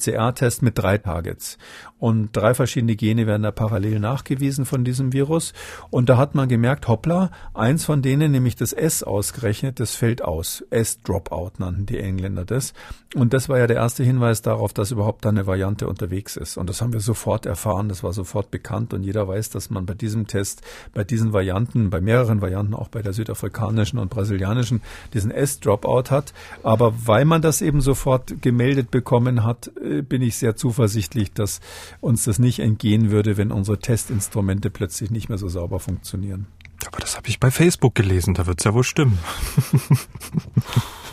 PCR-Test 0.00 0.62
mit 0.62 0.78
drei 0.78 0.98
Targets. 0.98 1.58
Und 1.98 2.34
drei 2.34 2.54
verschiedene 2.54 2.96
Gene 2.96 3.26
werden 3.26 3.42
da 3.42 3.50
parallel 3.50 4.00
nachgewiesen 4.00 4.64
von 4.64 4.84
diesem 4.84 5.12
Virus. 5.12 5.52
Und 5.90 6.08
da 6.08 6.16
hat 6.16 6.34
man 6.34 6.48
gemerkt, 6.48 6.88
hoppla, 6.88 7.30
eins 7.52 7.84
von 7.84 8.00
denen, 8.00 8.32
nämlich 8.32 8.56
das 8.56 8.72
S 8.72 9.02
ausgerechnet, 9.02 9.80
das 9.80 9.94
fällt 9.94 10.22
aus. 10.22 10.64
S-Dropout 10.70 11.52
nannten 11.58 11.84
die 11.84 11.98
Engländer 11.98 12.46
das. 12.46 12.72
Und 13.14 13.34
das 13.34 13.48
war 13.48 13.58
ja 13.58 13.66
der 13.66 13.76
erste 13.76 14.02
Hinweis 14.02 14.40
darauf, 14.40 14.72
dass 14.72 14.92
überhaupt 14.92 15.24
da 15.24 15.28
eine 15.28 15.46
Variante 15.46 15.88
unterwegs 15.88 16.36
ist. 16.36 16.56
Und 16.56 16.70
das 16.70 16.80
haben 16.80 16.92
wir 16.92 17.00
sofort 17.00 17.44
erfahren, 17.44 17.88
das 17.88 18.02
war 18.02 18.12
sofort 18.12 18.50
bekannt 18.50 18.94
und 18.94 19.02
jeder 19.02 19.28
weiß, 19.28 19.50
dass 19.50 19.68
man 19.68 19.84
bei 19.84 19.94
diesem 19.94 20.26
Test, 20.26 20.62
bei 20.94 21.04
diesen 21.04 21.32
Varianten, 21.32 21.90
bei 21.90 22.00
mehreren 22.00 22.40
Varianten, 22.40 22.72
auch 22.72 22.88
bei 22.88 23.02
der 23.02 23.12
südafrikanischen 23.12 23.98
und 23.98 24.10
brasilianischen, 24.10 24.80
diesen 25.12 25.32
S-Dropout 25.32 26.10
hat. 26.10 26.32
Aber 26.62 26.94
weil 27.04 27.24
man 27.24 27.42
das 27.42 27.62
eben 27.62 27.80
sofort 27.80 28.40
gemeldet 28.40 28.90
bekommen 28.90 29.44
hat, 29.44 29.72
bin 30.02 30.22
ich 30.22 30.36
sehr 30.36 30.56
zuversichtlich, 30.56 31.32
dass 31.32 31.60
uns 32.00 32.24
das 32.24 32.38
nicht 32.38 32.60
entgehen 32.60 33.10
würde, 33.10 33.36
wenn 33.36 33.52
unsere 33.52 33.78
Testinstrumente 33.78 34.70
plötzlich 34.70 35.10
nicht 35.10 35.28
mehr 35.28 35.38
so 35.38 35.48
sauber 35.48 35.80
funktionieren. 35.80 36.46
Aber 36.86 36.98
das 36.98 37.16
habe 37.16 37.28
ich 37.28 37.38
bei 37.38 37.50
Facebook 37.50 37.94
gelesen, 37.94 38.32
da 38.34 38.46
wird 38.46 38.60
es 38.60 38.64
ja 38.64 38.72
wohl 38.72 38.84
stimmen. 38.84 39.18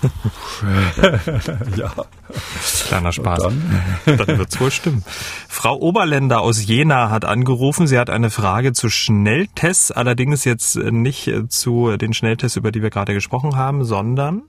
ja. 1.75 1.91
Kleiner 2.87 3.11
Spaß. 3.11 3.39
dann, 3.39 3.61
dann 4.05 4.37
wird 4.37 4.53
es 4.53 4.61
wohl 4.61 4.71
stimmen. 4.71 5.03
Frau 5.49 5.75
Oberländer 5.75 6.39
aus 6.39 6.65
Jena 6.65 7.09
hat 7.09 7.25
angerufen. 7.25 7.85
Sie 7.85 7.99
hat 7.99 8.09
eine 8.09 8.29
Frage 8.29 8.71
zu 8.71 8.89
Schnelltests, 8.89 9.91
allerdings 9.91 10.45
jetzt 10.45 10.77
nicht 10.77 11.29
zu 11.49 11.97
den 11.97 12.13
Schnelltests, 12.13 12.55
über 12.55 12.71
die 12.71 12.81
wir 12.81 12.89
gerade 12.89 13.13
gesprochen 13.13 13.57
haben, 13.57 13.83
sondern 13.83 14.43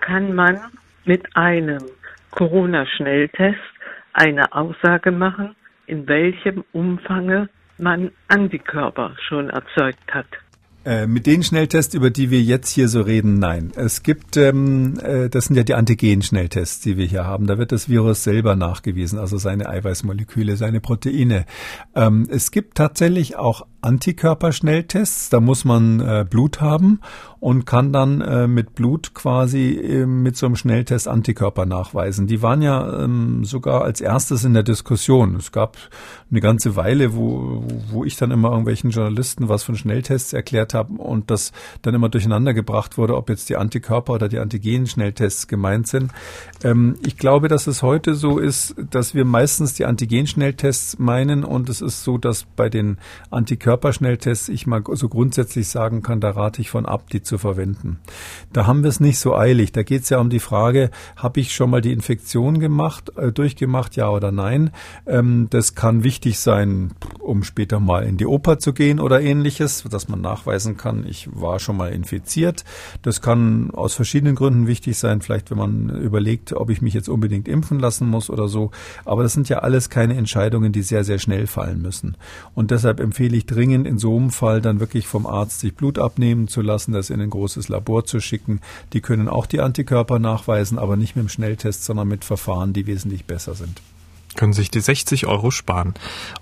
kann 0.00 0.34
man 0.34 0.58
mit 1.04 1.36
einem 1.36 1.82
Corona-Schnelltest 2.30 3.58
eine 4.12 4.52
Aussage 4.52 5.10
machen, 5.10 5.54
in 5.86 6.08
welchem 6.08 6.64
Umfange 6.72 7.48
man 7.78 8.10
Antikörper 8.28 9.14
schon 9.28 9.50
erzeugt 9.50 10.12
hat. 10.12 10.26
Äh, 10.86 11.08
mit 11.08 11.26
den 11.26 11.42
Schnelltests, 11.42 11.94
über 11.94 12.10
die 12.10 12.30
wir 12.30 12.40
jetzt 12.40 12.70
hier 12.70 12.86
so 12.86 13.00
reden, 13.00 13.40
nein. 13.40 13.72
Es 13.74 14.04
gibt, 14.04 14.36
ähm, 14.36 15.00
äh, 15.02 15.28
das 15.28 15.46
sind 15.46 15.56
ja 15.56 15.64
die 15.64 15.74
Antigen-Schnelltests, 15.74 16.80
die 16.80 16.96
wir 16.96 17.06
hier 17.06 17.24
haben. 17.24 17.48
Da 17.48 17.58
wird 17.58 17.72
das 17.72 17.88
Virus 17.88 18.22
selber 18.22 18.54
nachgewiesen, 18.54 19.18
also 19.18 19.36
seine 19.36 19.68
Eiweißmoleküle, 19.68 20.54
seine 20.54 20.80
Proteine. 20.80 21.44
Ähm, 21.96 22.28
es 22.30 22.52
gibt 22.52 22.76
tatsächlich 22.76 23.36
auch 23.36 23.66
Antikörperschnelltests. 23.80 25.28
Da 25.30 25.40
muss 25.40 25.64
man 25.64 26.00
äh, 26.00 26.26
Blut 26.28 26.60
haben 26.60 27.00
und 27.38 27.66
kann 27.66 27.92
dann 27.92 28.22
äh, 28.22 28.48
mit 28.48 28.74
Blut 28.74 29.14
quasi 29.14 29.74
äh, 29.74 30.06
mit 30.06 30.36
so 30.36 30.46
einem 30.46 30.56
Schnelltest 30.56 31.06
Antikörper 31.06 31.66
nachweisen. 31.66 32.26
Die 32.26 32.42
waren 32.42 32.62
ja 32.62 33.04
ähm, 33.04 33.44
sogar 33.44 33.82
als 33.82 34.00
erstes 34.00 34.44
in 34.44 34.54
der 34.54 34.62
Diskussion. 34.62 35.36
Es 35.36 35.52
gab 35.52 35.76
eine 36.30 36.40
ganze 36.40 36.74
Weile, 36.76 37.14
wo, 37.14 37.62
wo 37.90 38.04
ich 38.04 38.16
dann 38.16 38.30
immer 38.30 38.48
irgendwelchen 38.48 38.90
Journalisten 38.90 39.48
was 39.48 39.62
von 39.62 39.76
Schnelltests 39.76 40.32
erklärt 40.32 40.74
habe 40.74 40.94
und 40.94 41.30
das 41.30 41.52
dann 41.82 41.94
immer 41.94 42.08
durcheinander 42.08 42.52
gebracht 42.52 42.98
wurde, 42.98 43.16
ob 43.16 43.28
jetzt 43.28 43.48
die 43.48 43.56
Antikörper 43.56 44.14
oder 44.14 44.28
die 44.28 44.38
Antigen-Schnelltests 44.38 45.46
gemeint 45.46 45.86
sind. 45.86 46.10
Ähm, 46.64 46.96
ich 47.06 47.16
glaube, 47.16 47.48
dass 47.48 47.66
es 47.66 47.82
heute 47.82 48.14
so 48.14 48.38
ist, 48.38 48.74
dass 48.90 49.14
wir 49.14 49.24
meistens 49.24 49.74
die 49.74 49.84
Antigen-Schnelltests 49.84 50.98
meinen 50.98 51.44
und 51.44 51.68
es 51.68 51.80
ist 51.80 52.02
so, 52.02 52.18
dass 52.18 52.44
bei 52.44 52.68
den 52.68 52.98
Antikörperschnelltests 53.76 54.48
ich 54.48 54.66
mal 54.66 54.82
so 54.92 55.08
grundsätzlich 55.08 55.68
sagen 55.68 56.02
kann, 56.02 56.20
da 56.20 56.30
rate 56.30 56.60
ich 56.60 56.70
von 56.70 56.86
ab, 56.86 57.10
die 57.10 57.22
zu 57.22 57.38
verwenden. 57.38 57.98
Da 58.52 58.66
haben 58.66 58.82
wir 58.82 58.88
es 58.88 59.00
nicht 59.00 59.18
so 59.18 59.36
eilig. 59.36 59.72
Da 59.72 59.82
geht 59.82 60.02
es 60.02 60.08
ja 60.08 60.18
um 60.18 60.30
die 60.30 60.40
Frage, 60.40 60.90
habe 61.16 61.40
ich 61.40 61.54
schon 61.54 61.70
mal 61.70 61.80
die 61.80 61.92
Infektion 61.92 62.58
gemacht, 62.58 63.12
äh, 63.16 63.32
durchgemacht, 63.32 63.96
ja 63.96 64.08
oder 64.08 64.32
nein? 64.32 64.70
Ähm, 65.06 65.48
das 65.50 65.74
kann 65.74 66.04
wichtig 66.04 66.38
sein, 66.38 66.92
um 67.20 67.42
später 67.42 67.80
mal 67.80 68.04
in 68.04 68.16
die 68.16 68.26
Oper 68.26 68.58
zu 68.58 68.72
gehen 68.72 68.98
oder 69.00 69.20
ähnliches, 69.20 69.84
dass 69.84 70.08
man 70.08 70.20
nachweisen 70.20 70.76
kann, 70.76 71.04
ich 71.06 71.28
war 71.32 71.58
schon 71.58 71.76
mal 71.76 71.92
infiziert. 71.92 72.64
Das 73.02 73.20
kann 73.20 73.70
aus 73.72 73.94
verschiedenen 73.94 74.36
Gründen 74.36 74.66
wichtig 74.66 74.98
sein, 74.98 75.20
vielleicht 75.20 75.50
wenn 75.50 75.58
man 75.58 75.90
überlegt, 75.90 76.52
ob 76.52 76.70
ich 76.70 76.80
mich 76.80 76.94
jetzt 76.94 77.08
unbedingt 77.08 77.48
impfen 77.48 77.78
lassen 77.78 78.08
muss 78.08 78.30
oder 78.30 78.48
so. 78.48 78.70
Aber 79.04 79.22
das 79.22 79.34
sind 79.34 79.48
ja 79.48 79.58
alles 79.58 79.90
keine 79.90 80.14
Entscheidungen, 80.14 80.72
die 80.72 80.82
sehr, 80.82 81.04
sehr 81.04 81.18
schnell 81.18 81.46
fallen 81.46 81.82
müssen. 81.82 82.16
Und 82.54 82.70
deshalb 82.70 83.00
empfehle 83.00 83.36
ich 83.36 83.46
dringend 83.56 83.86
in 83.86 83.98
so 83.98 84.16
einem 84.16 84.30
Fall 84.30 84.60
dann 84.60 84.80
wirklich 84.80 85.06
vom 85.06 85.26
Arzt 85.26 85.60
sich 85.60 85.74
Blut 85.74 85.98
abnehmen 85.98 86.46
zu 86.46 86.60
lassen, 86.60 86.92
das 86.92 87.10
in 87.10 87.20
ein 87.20 87.30
großes 87.30 87.68
Labor 87.68 88.04
zu 88.04 88.20
schicken. 88.20 88.60
Die 88.92 89.00
können 89.00 89.28
auch 89.28 89.46
die 89.46 89.60
Antikörper 89.60 90.18
nachweisen, 90.18 90.78
aber 90.78 90.96
nicht 90.96 91.16
mit 91.16 91.24
dem 91.24 91.28
Schnelltest, 91.28 91.84
sondern 91.84 92.08
mit 92.08 92.24
Verfahren, 92.24 92.72
die 92.72 92.86
wesentlich 92.86 93.24
besser 93.24 93.54
sind 93.54 93.80
können 94.36 94.52
sich 94.52 94.70
die 94.70 94.80
60 94.80 95.26
Euro 95.26 95.50
sparen. 95.50 95.94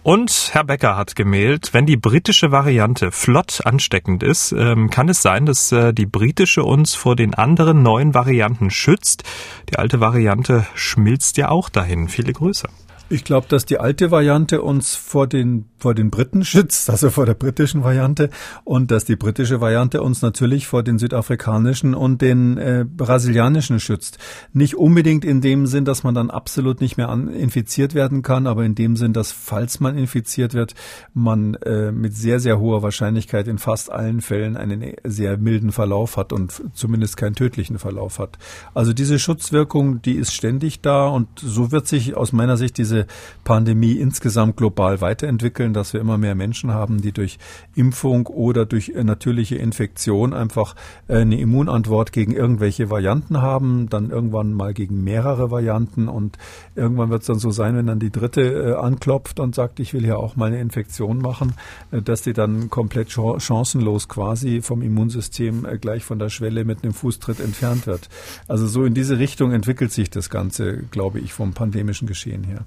Und 0.03 0.51
Herr 0.53 0.65
Becker 0.65 0.97
hat 0.97 1.15
gemeldet, 1.17 1.71
wenn 1.73 1.87
die 1.87 1.97
britische 1.97 2.51
Variante 2.51 3.13
flott 3.13 3.61
ansteckend 3.65 4.23
ist, 4.23 4.53
ähm, 4.53 4.91
kann 4.91 5.09
es 5.09 5.23
sein, 5.23 5.47
dass 5.47 5.73
äh, 5.73 5.95
die 5.95 6.07
britische 6.07 6.65
uns 6.65 6.95
vor 6.95 7.17
den 7.17 7.35
anderen 7.35 7.83
neuen 7.83 8.13
Varianten 8.13 8.71
schützt. 8.71 9.23
Die 9.71 9.79
alte 9.79 10.01
Variante 10.01 10.67
schmilzt 10.75 11.37
ja 11.37 11.49
auch 11.51 11.69
dahin. 11.69 12.09
Viele 12.09 12.33
Grüße. 12.33 12.69
Ich 13.11 13.23
glaube, 13.23 13.47
dass 13.49 13.67
die 13.67 13.79
alte 13.79 14.11
Variante 14.11 14.63
uns 14.63 14.97
vor 14.97 15.27
den, 15.27 15.67
vor 15.77 15.95
den 15.95 16.11
Briten 16.11 16.45
schützt, 16.45 16.89
also 16.89 17.11
vor 17.11 17.27
der 17.27 17.35
britischen 17.35 17.85
Variante, 17.85 18.31
und 18.65 18.91
dass 18.91 19.05
die 19.05 19.17
britische 19.17 19.61
Variante 19.61 20.03
uns 20.03 20.23
natürlich 20.23 20.67
vor 20.67 20.83
den 20.83 20.99
südafrikanischen 20.99 21.95
und 21.95 22.23
den 22.23 22.57
äh, 22.57 22.87
brasilianischen 22.89 23.79
schützt. 23.79 24.19
Nicht 24.55 24.77
unbedingt 24.77 25.25
in 25.25 25.43
dem 25.43 25.67
Sinn, 25.67 25.85
dass 25.85 26.03
man 26.03 26.15
dann 26.15 26.31
absolut 26.31 26.81
nicht 26.81 26.97
mehr 26.97 27.11
an, 27.11 27.29
infiziert 27.29 27.95
werden 27.95 28.23
kann, 28.23 28.47
aber 28.47 28.65
in 28.65 28.75
dem 28.75 28.97
Sinn, 28.97 29.13
dass 29.13 29.33
falls 29.33 29.81
man 29.81 29.99
infiziert 29.99 30.55
wird, 30.55 30.75
man 31.13 31.55
äh, 31.55 31.93
mit 31.93 32.17
sehr, 32.17 32.41
sehr 32.41 32.59
hoher 32.59 32.83
Wahrscheinlichkeit 32.83 33.49
in 33.49 33.59
fast 33.59 33.93
allen 33.93 34.23
Fällen 34.23 34.57
einen 34.57 34.95
sehr 35.05 35.37
milden 35.37 35.73
Verlauf 35.73 36.17
hat 36.17 36.33
und 36.33 36.63
zumindest 36.73 37.19
keinen 37.19 37.35
tödlichen 37.35 37.79
Verlauf 37.79 38.19
hat. 38.19 38.39
Also 38.73 38.95
diese 38.95 39.19
Schutzwirkung, 39.19 40.01
die 40.01 40.15
ist 40.15 40.33
ständig 40.33 40.81
da 40.81 41.07
und 41.09 41.29
so 41.37 41.71
wird 41.71 41.87
sich 41.87 42.17
aus 42.17 42.33
meiner 42.33 42.57
Sicht 42.57 42.79
diese 42.79 42.94
diese 42.95 43.07
Pandemie 43.45 43.93
insgesamt 43.93 44.57
global 44.57 45.01
weiterentwickeln, 45.01 45.75
dass 45.75 45.93
wir 45.93 46.01
immer 46.01 46.17
mehr 46.17 46.35
Menschen 46.35 46.73
haben, 46.73 47.03
die 47.03 47.13
durch 47.13 47.39
Impfung 47.75 48.27
oder 48.27 48.65
durch 48.65 48.91
äh, 48.91 49.05
natürliche 49.05 49.57
Infektion 49.57 50.33
einfach 50.33 50.75
äh, 51.09 51.19
eine 51.19 51.39
Immunantwort 51.39 52.13
gegen 52.13 52.33
irgendwelche 52.33 52.91
Varianten 52.91 53.43
haben, 53.43 53.89
dann 53.91 54.11
irgendwann 54.11 54.53
mal 54.53 54.73
gegen 54.73 55.05
mehrere 55.05 55.51
Varianten 55.51 56.09
und 56.09 56.39
irgendwann 56.75 57.11
wird 57.11 57.23
es 57.23 57.27
dann 57.27 57.39
so 57.39 57.51
sein, 57.51 57.77
wenn 57.77 57.87
dann 57.87 57.99
die 57.99 58.11
dritte 58.11 58.43
äh, 58.43 58.75
anklopft 58.75 59.41
und 59.41 59.55
sagt, 59.55 59.81
ich 59.81 59.93
will 59.93 60.03
hier 60.03 60.19
auch 60.19 60.37
mal 60.37 60.47
eine 60.47 60.61
Infektion 60.61 61.19
machen, 61.19 61.55
dass 61.91 62.23
die 62.23 62.33
dann 62.33 62.71
komplett 62.71 63.11
chancenlos 63.11 64.09
quasi 64.09 64.63
vom 64.63 64.83
Immunsystem 64.83 65.67
gleich 65.81 66.05
von 66.05 66.19
der 66.19 66.29
Schwelle 66.29 66.65
mit 66.65 66.83
einem 66.83 66.95
Fußtritt 66.95 67.41
entfernt 67.41 67.87
wird. 67.87 68.09
Also 68.49 68.67
so 68.67 68.85
in 68.85 68.95
diese 68.95 69.19
Richtung 69.19 69.53
entwickelt 69.53 69.93
sich 69.93 70.11
das 70.11 70.31
Ganze, 70.31 70.85
glaube 70.91 71.21
ich, 71.21 71.33
vom 71.33 71.53
pandemischen 71.53 72.07
Geschehen 72.07 72.45
her. 72.45 72.65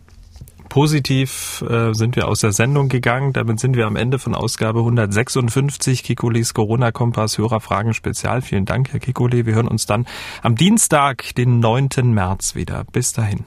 Positiv 0.78 1.66
äh, 1.68 1.96
sind 1.96 2.16
wir 2.16 2.28
aus 2.28 2.42
der 2.42 2.52
Sendung 2.52 2.88
gegangen. 2.88 3.34
Damit 3.34 3.60
sind 3.60 3.76
wir 3.76 3.88
am 3.88 3.96
Ende 3.96 4.20
von 4.20 4.36
Ausgabe 4.36 4.82
156 4.82 6.04
Kikulis 6.04 6.54
Corona-Kompass 6.54 7.40
Hörerfragen 7.40 7.96
Spezial. 7.96 8.44
Vielen 8.44 8.66
Dank, 8.66 8.94
Herr 8.94 9.00
Kikuli. 9.00 9.48
Wir 9.48 9.56
hören 9.56 9.68
uns 9.68 9.88
dann 9.88 10.06
am 10.44 10.54
Dienstag, 10.54 11.34
den 11.34 11.60
9. 11.60 11.90
März 12.04 12.54
wieder. 12.54 12.84
Bis 12.92 13.12
dahin. 13.12 13.46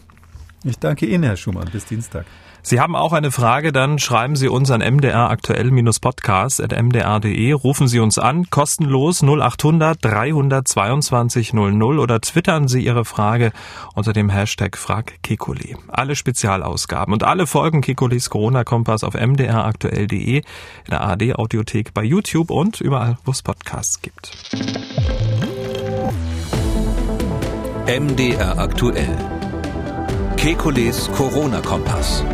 Ich 0.64 0.80
danke 0.80 1.06
Ihnen, 1.06 1.22
Herr 1.22 1.36
Schumann. 1.36 1.68
Bis 1.70 1.84
Dienstag. 1.84 2.26
Sie 2.62 2.80
haben 2.80 2.94
auch 2.94 3.12
eine 3.12 3.30
Frage, 3.30 3.72
dann 3.72 3.98
schreiben 3.98 4.36
Sie 4.36 4.48
uns 4.48 4.70
an 4.70 4.80
mdr 4.80 5.30
aktuell-podcast.mdr.de, 5.30 7.52
rufen 7.52 7.88
Sie 7.88 8.00
uns 8.00 8.18
an, 8.18 8.48
kostenlos 8.50 9.22
0800 9.22 10.04
322 10.04 11.54
00 11.54 11.98
oder 11.98 12.20
twittern 12.20 12.68
Sie 12.68 12.84
Ihre 12.84 13.04
Frage 13.04 13.52
unter 13.94 14.12
dem 14.12 14.28
Hashtag 14.28 14.76
FragKikuli. 14.76 15.76
Alle 15.88 16.14
Spezialausgaben 16.16 17.14
und 17.14 17.24
alle 17.24 17.46
Folgen 17.46 17.80
Kikulis 17.80 18.28
Corona-Kompass 18.30 19.04
auf 19.04 19.14
mdraktuell.de, 19.14 20.38
in 20.38 20.44
der 20.90 21.00
ARD-Audiothek, 21.00 21.94
bei 21.94 22.04
YouTube 22.04 22.50
und 22.50 22.80
überall, 22.80 23.16
wo 23.24 23.30
es 23.30 23.42
Podcasts 23.42 24.02
gibt. 24.02 24.32
MDR 27.86 28.58
aktuell. 28.58 29.16
Kekules 30.36 31.10
Corona-Kompass. 31.12 32.24